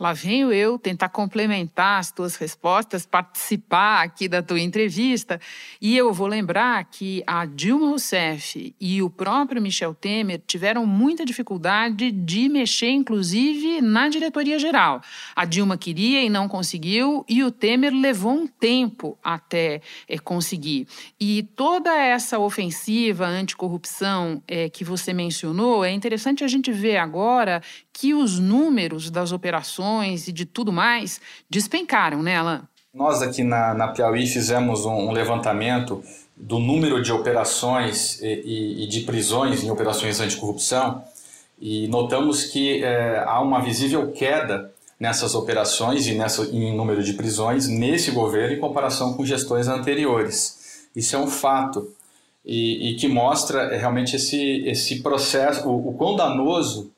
Lá 0.01 0.13
venho 0.13 0.51
eu 0.51 0.79
tentar 0.79 1.09
complementar 1.09 1.99
as 1.99 2.11
tuas 2.11 2.35
respostas, 2.35 3.05
participar 3.05 4.01
aqui 4.01 4.27
da 4.27 4.41
tua 4.41 4.59
entrevista. 4.59 5.39
E 5.79 5.95
eu 5.95 6.11
vou 6.11 6.25
lembrar 6.25 6.83
que 6.85 7.21
a 7.27 7.45
Dilma 7.45 7.89
Rousseff 7.89 8.73
e 8.81 9.03
o 9.03 9.11
próprio 9.11 9.61
Michel 9.61 9.93
Temer 9.93 10.41
tiveram 10.47 10.87
muita 10.87 11.23
dificuldade 11.23 12.09
de 12.09 12.49
mexer, 12.49 12.89
inclusive, 12.89 13.79
na 13.79 14.09
diretoria 14.09 14.57
geral. 14.57 15.03
A 15.35 15.45
Dilma 15.45 15.77
queria 15.77 16.23
e 16.23 16.31
não 16.31 16.47
conseguiu, 16.47 17.23
e 17.29 17.43
o 17.43 17.51
Temer 17.51 17.93
levou 17.93 18.33
um 18.33 18.47
tempo 18.47 19.15
até 19.23 19.81
é, 20.07 20.17
conseguir. 20.17 20.87
E 21.19 21.43
toda 21.55 21.95
essa 21.95 22.39
ofensiva 22.39 23.27
anticorrupção 23.27 24.41
é, 24.47 24.67
que 24.67 24.83
você 24.83 25.13
mencionou, 25.13 25.85
é 25.85 25.91
interessante 25.91 26.43
a 26.43 26.47
gente 26.47 26.71
ver 26.71 26.97
agora 26.97 27.61
que 28.01 28.15
os 28.15 28.39
números 28.39 29.11
das 29.11 29.31
operações 29.31 30.27
e 30.27 30.31
de 30.31 30.43
tudo 30.43 30.73
mais 30.73 31.21
despencaram, 31.47 32.23
né, 32.23 32.35
Alain? 32.35 32.61
Nós 32.91 33.21
aqui 33.21 33.43
na, 33.43 33.75
na 33.75 33.89
Piauí 33.89 34.25
fizemos 34.25 34.85
um, 34.85 35.09
um 35.09 35.11
levantamento 35.11 36.03
do 36.35 36.57
número 36.57 36.99
de 36.99 37.11
operações 37.11 38.19
e, 38.19 38.25
e, 38.25 38.83
e, 38.83 38.87
de 38.87 39.01
prisões 39.01 39.63
em 39.63 39.69
operações 39.69 40.19
anticorrupção 40.19 41.03
e 41.59 41.87
notamos 41.89 42.45
que 42.45 42.83
é, 42.83 43.23
há 43.23 43.39
uma 43.39 43.61
visível 43.61 44.11
queda 44.11 44.73
nessas 44.99 45.35
operações 45.35 46.07
e 46.07 46.15
nessa, 46.15 46.41
em 46.45 46.75
número 46.75 47.03
de 47.03 47.13
prisões 47.13 47.67
nesse 47.67 48.09
governo 48.09 48.55
em 48.55 48.59
comparação 48.59 49.13
com 49.13 49.23
gestões 49.23 49.67
anteriores. 49.67 50.87
Isso 50.95 51.15
é 51.15 51.19
um 51.19 51.27
fato 51.27 51.87
e, 52.43 52.89
e 52.89 52.95
que 52.95 53.07
mostra 53.07 53.77
realmente 53.77 54.15
esse, 54.15 54.63
esse 54.65 55.03
processo, 55.03 55.69
o, 55.69 55.89
o 55.89 55.93
quão 55.93 56.15
danoso 56.15 56.91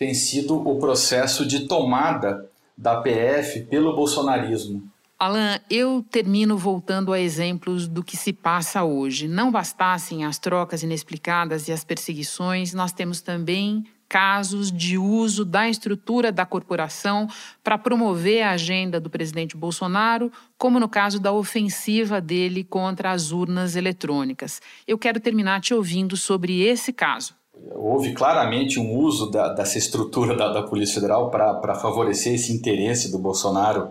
tem 0.00 0.14
sido 0.14 0.66
o 0.66 0.78
processo 0.78 1.44
de 1.44 1.68
tomada 1.68 2.48
da 2.74 3.02
PF 3.02 3.64
pelo 3.64 3.94
bolsonarismo. 3.94 4.82
Alan, 5.18 5.60
eu 5.68 6.02
termino 6.10 6.56
voltando 6.56 7.12
a 7.12 7.20
exemplos 7.20 7.86
do 7.86 8.02
que 8.02 8.16
se 8.16 8.32
passa 8.32 8.82
hoje. 8.82 9.28
Não 9.28 9.52
bastassem 9.52 10.24
as 10.24 10.38
trocas 10.38 10.82
inexplicadas 10.82 11.68
e 11.68 11.72
as 11.72 11.84
perseguições, 11.84 12.72
nós 12.72 12.92
temos 12.92 13.20
também 13.20 13.84
casos 14.08 14.72
de 14.72 14.96
uso 14.96 15.44
da 15.44 15.68
estrutura 15.68 16.32
da 16.32 16.46
corporação 16.46 17.28
para 17.62 17.76
promover 17.76 18.42
a 18.42 18.52
agenda 18.52 18.98
do 18.98 19.10
presidente 19.10 19.54
Bolsonaro, 19.54 20.32
como 20.56 20.80
no 20.80 20.88
caso 20.88 21.20
da 21.20 21.30
ofensiva 21.30 22.22
dele 22.22 22.64
contra 22.64 23.10
as 23.10 23.32
urnas 23.32 23.76
eletrônicas. 23.76 24.62
Eu 24.86 24.96
quero 24.96 25.20
terminar 25.20 25.60
te 25.60 25.74
ouvindo 25.74 26.16
sobre 26.16 26.62
esse 26.62 26.90
caso 26.90 27.38
houve 27.74 28.12
claramente 28.12 28.78
um 28.78 28.96
uso 28.96 29.30
da, 29.30 29.52
dessa 29.52 29.78
estrutura 29.78 30.36
da, 30.36 30.52
da 30.52 30.62
Polícia 30.62 30.96
Federal 30.96 31.30
para 31.30 31.74
favorecer 31.74 32.34
esse 32.34 32.52
interesse 32.52 33.10
do 33.10 33.18
Bolsonaro 33.18 33.90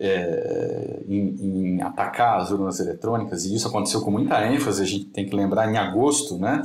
é, 0.00 1.00
em, 1.08 1.36
em, 1.40 1.82
atacar 1.82 2.40
as 2.40 2.50
urnas 2.50 2.78
eletrônicas, 2.78 3.44
e 3.44 3.54
isso 3.54 3.66
aconteceu 3.66 4.00
com 4.00 4.10
muita 4.10 4.46
ênfase, 4.46 4.82
a 4.82 4.86
gente 4.86 5.06
tem 5.06 5.26
que 5.26 5.34
lembrar, 5.34 5.72
em 5.72 5.76
agosto, 5.76 6.38
né? 6.38 6.62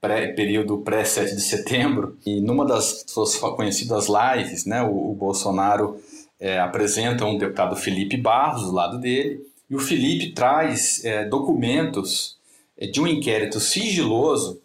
Pré, 0.00 0.28
período 0.28 0.78
pré-7 0.78 1.34
de 1.34 1.42
setembro, 1.42 2.16
e 2.24 2.40
numa 2.40 2.64
das 2.64 3.04
suas 3.06 3.36
conhecidas 3.36 4.06
lives, 4.08 4.64
né, 4.64 4.82
o, 4.82 5.10
o 5.10 5.14
Bolsonaro 5.14 6.00
é, 6.38 6.58
apresenta 6.58 7.26
um 7.26 7.36
deputado 7.36 7.76
Felipe 7.76 8.16
Barros 8.16 8.62
do 8.62 8.72
lado 8.72 8.98
dele, 8.98 9.46
e 9.68 9.76
o 9.76 9.78
Felipe 9.78 10.32
traz 10.32 11.04
é, 11.04 11.26
documentos 11.26 12.38
é, 12.78 12.86
de 12.86 12.98
um 12.98 13.06
inquérito 13.06 13.60
sigiloso 13.60 14.58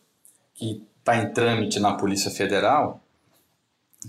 que 0.54 0.82
está 1.06 1.18
em 1.18 1.32
trâmite 1.32 1.80
na 1.80 1.94
Polícia 1.94 2.32
Federal, 2.32 3.00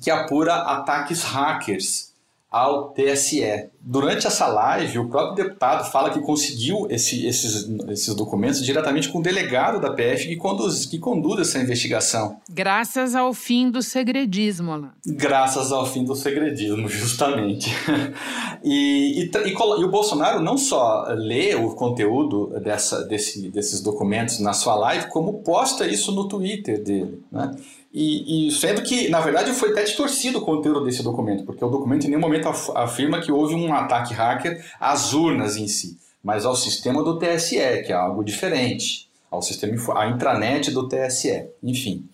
que 0.02 0.10
apura 0.10 0.54
ataques 0.62 1.22
hackers 1.24 2.14
ao 2.56 2.94
TSE. 2.94 3.68
Durante 3.80 4.26
essa 4.26 4.48
live, 4.48 4.98
o 4.98 5.08
próprio 5.08 5.44
deputado 5.44 5.88
fala 5.92 6.10
que 6.10 6.20
conseguiu 6.20 6.88
esse, 6.90 7.24
esses, 7.26 7.68
esses 7.88 8.14
documentos 8.14 8.64
diretamente 8.64 9.08
com 9.08 9.18
o 9.18 9.22
delegado 9.22 9.80
da 9.80 9.92
PF 9.92 10.26
que 10.26 10.36
conduz, 10.36 10.86
que 10.86 10.98
conduz 10.98 11.40
essa 11.40 11.58
investigação. 11.58 12.38
Graças 12.50 13.14
ao 13.14 13.32
fim 13.32 13.70
do 13.70 13.82
segredismo, 13.82 14.72
Alan. 14.72 14.92
Graças 15.06 15.70
ao 15.70 15.86
fim 15.86 16.02
do 16.02 16.16
segredismo, 16.16 16.88
justamente. 16.88 17.70
e, 18.64 19.22
e, 19.22 19.30
e, 19.30 19.52
e, 19.52 19.84
o 19.84 19.90
Bolsonaro 19.90 20.42
não 20.42 20.56
só 20.56 21.04
lê 21.10 21.54
o 21.54 21.74
conteúdo 21.74 22.58
dessa, 22.60 23.04
desse, 23.04 23.50
desses 23.50 23.80
documentos 23.80 24.40
na 24.40 24.52
sua 24.52 24.74
live, 24.74 25.08
como 25.10 25.42
posta 25.44 25.86
isso 25.86 26.10
no 26.10 26.26
Twitter 26.26 26.82
dele. 26.82 27.22
Né? 27.30 27.54
E, 27.98 28.48
e, 28.48 28.50
sendo 28.52 28.82
que, 28.82 29.08
na 29.08 29.20
verdade, 29.20 29.52
foi 29.52 29.70
até 29.70 29.82
distorcido 29.82 30.40
o 30.40 30.42
conteúdo 30.42 30.84
desse 30.84 31.02
documento, 31.02 31.44
porque 31.44 31.64
o 31.64 31.70
documento 31.70 32.04
em 32.04 32.08
nenhum 32.08 32.20
momento 32.20 32.46
afirma 32.74 33.22
que 33.22 33.32
houve 33.32 33.54
um 33.54 33.72
ataque 33.72 34.12
hacker 34.12 34.62
às 34.78 35.14
urnas 35.14 35.56
em 35.56 35.66
si, 35.66 35.96
mas 36.22 36.44
ao 36.44 36.54
sistema 36.54 37.02
do 37.02 37.18
TSE, 37.18 37.56
que 37.86 37.92
é 37.92 37.94
algo 37.94 38.22
diferente, 38.22 39.08
ao 39.30 39.40
sistema, 39.40 39.98
à 39.98 40.08
intranet 40.08 40.70
do 40.72 40.86
TSE, 40.86 41.46
enfim. 41.62 42.04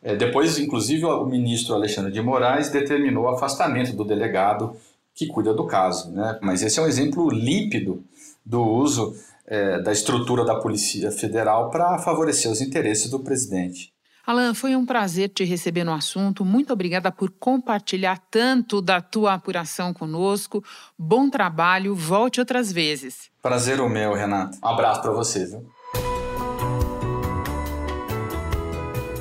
É, 0.00 0.14
depois, 0.14 0.56
inclusive, 0.56 1.04
o 1.04 1.26
ministro 1.26 1.74
Alexandre 1.74 2.12
de 2.12 2.22
Moraes 2.22 2.70
determinou 2.70 3.24
o 3.24 3.28
afastamento 3.28 3.92
do 3.92 4.04
delegado 4.04 4.76
que 5.16 5.26
cuida 5.26 5.52
do 5.52 5.66
caso. 5.66 6.12
Né? 6.12 6.38
Mas 6.42 6.62
esse 6.62 6.78
é 6.78 6.82
um 6.82 6.86
exemplo 6.86 7.28
límpido 7.28 8.04
do 8.46 8.62
uso 8.62 9.16
é, 9.48 9.82
da 9.82 9.90
estrutura 9.90 10.44
da 10.44 10.54
Polícia 10.54 11.10
Federal 11.10 11.70
para 11.70 11.98
favorecer 11.98 12.52
os 12.52 12.60
interesses 12.60 13.10
do 13.10 13.18
presidente. 13.18 13.93
Alan, 14.26 14.54
foi 14.54 14.74
um 14.74 14.86
prazer 14.86 15.28
te 15.28 15.44
receber 15.44 15.84
no 15.84 15.92
assunto. 15.92 16.46
Muito 16.46 16.72
obrigada 16.72 17.12
por 17.12 17.30
compartilhar 17.30 18.18
tanto 18.30 18.80
da 18.80 19.00
tua 19.00 19.34
apuração 19.34 19.92
conosco. 19.92 20.64
Bom 20.98 21.28
trabalho, 21.28 21.94
volte 21.94 22.40
outras 22.40 22.72
vezes. 22.72 23.30
Prazer 23.42 23.80
o 23.80 23.88
meu, 23.88 24.14
Renato. 24.14 24.56
Um 24.64 24.68
abraço 24.68 25.02
para 25.02 25.12
você, 25.12 25.44
viu? 25.44 25.66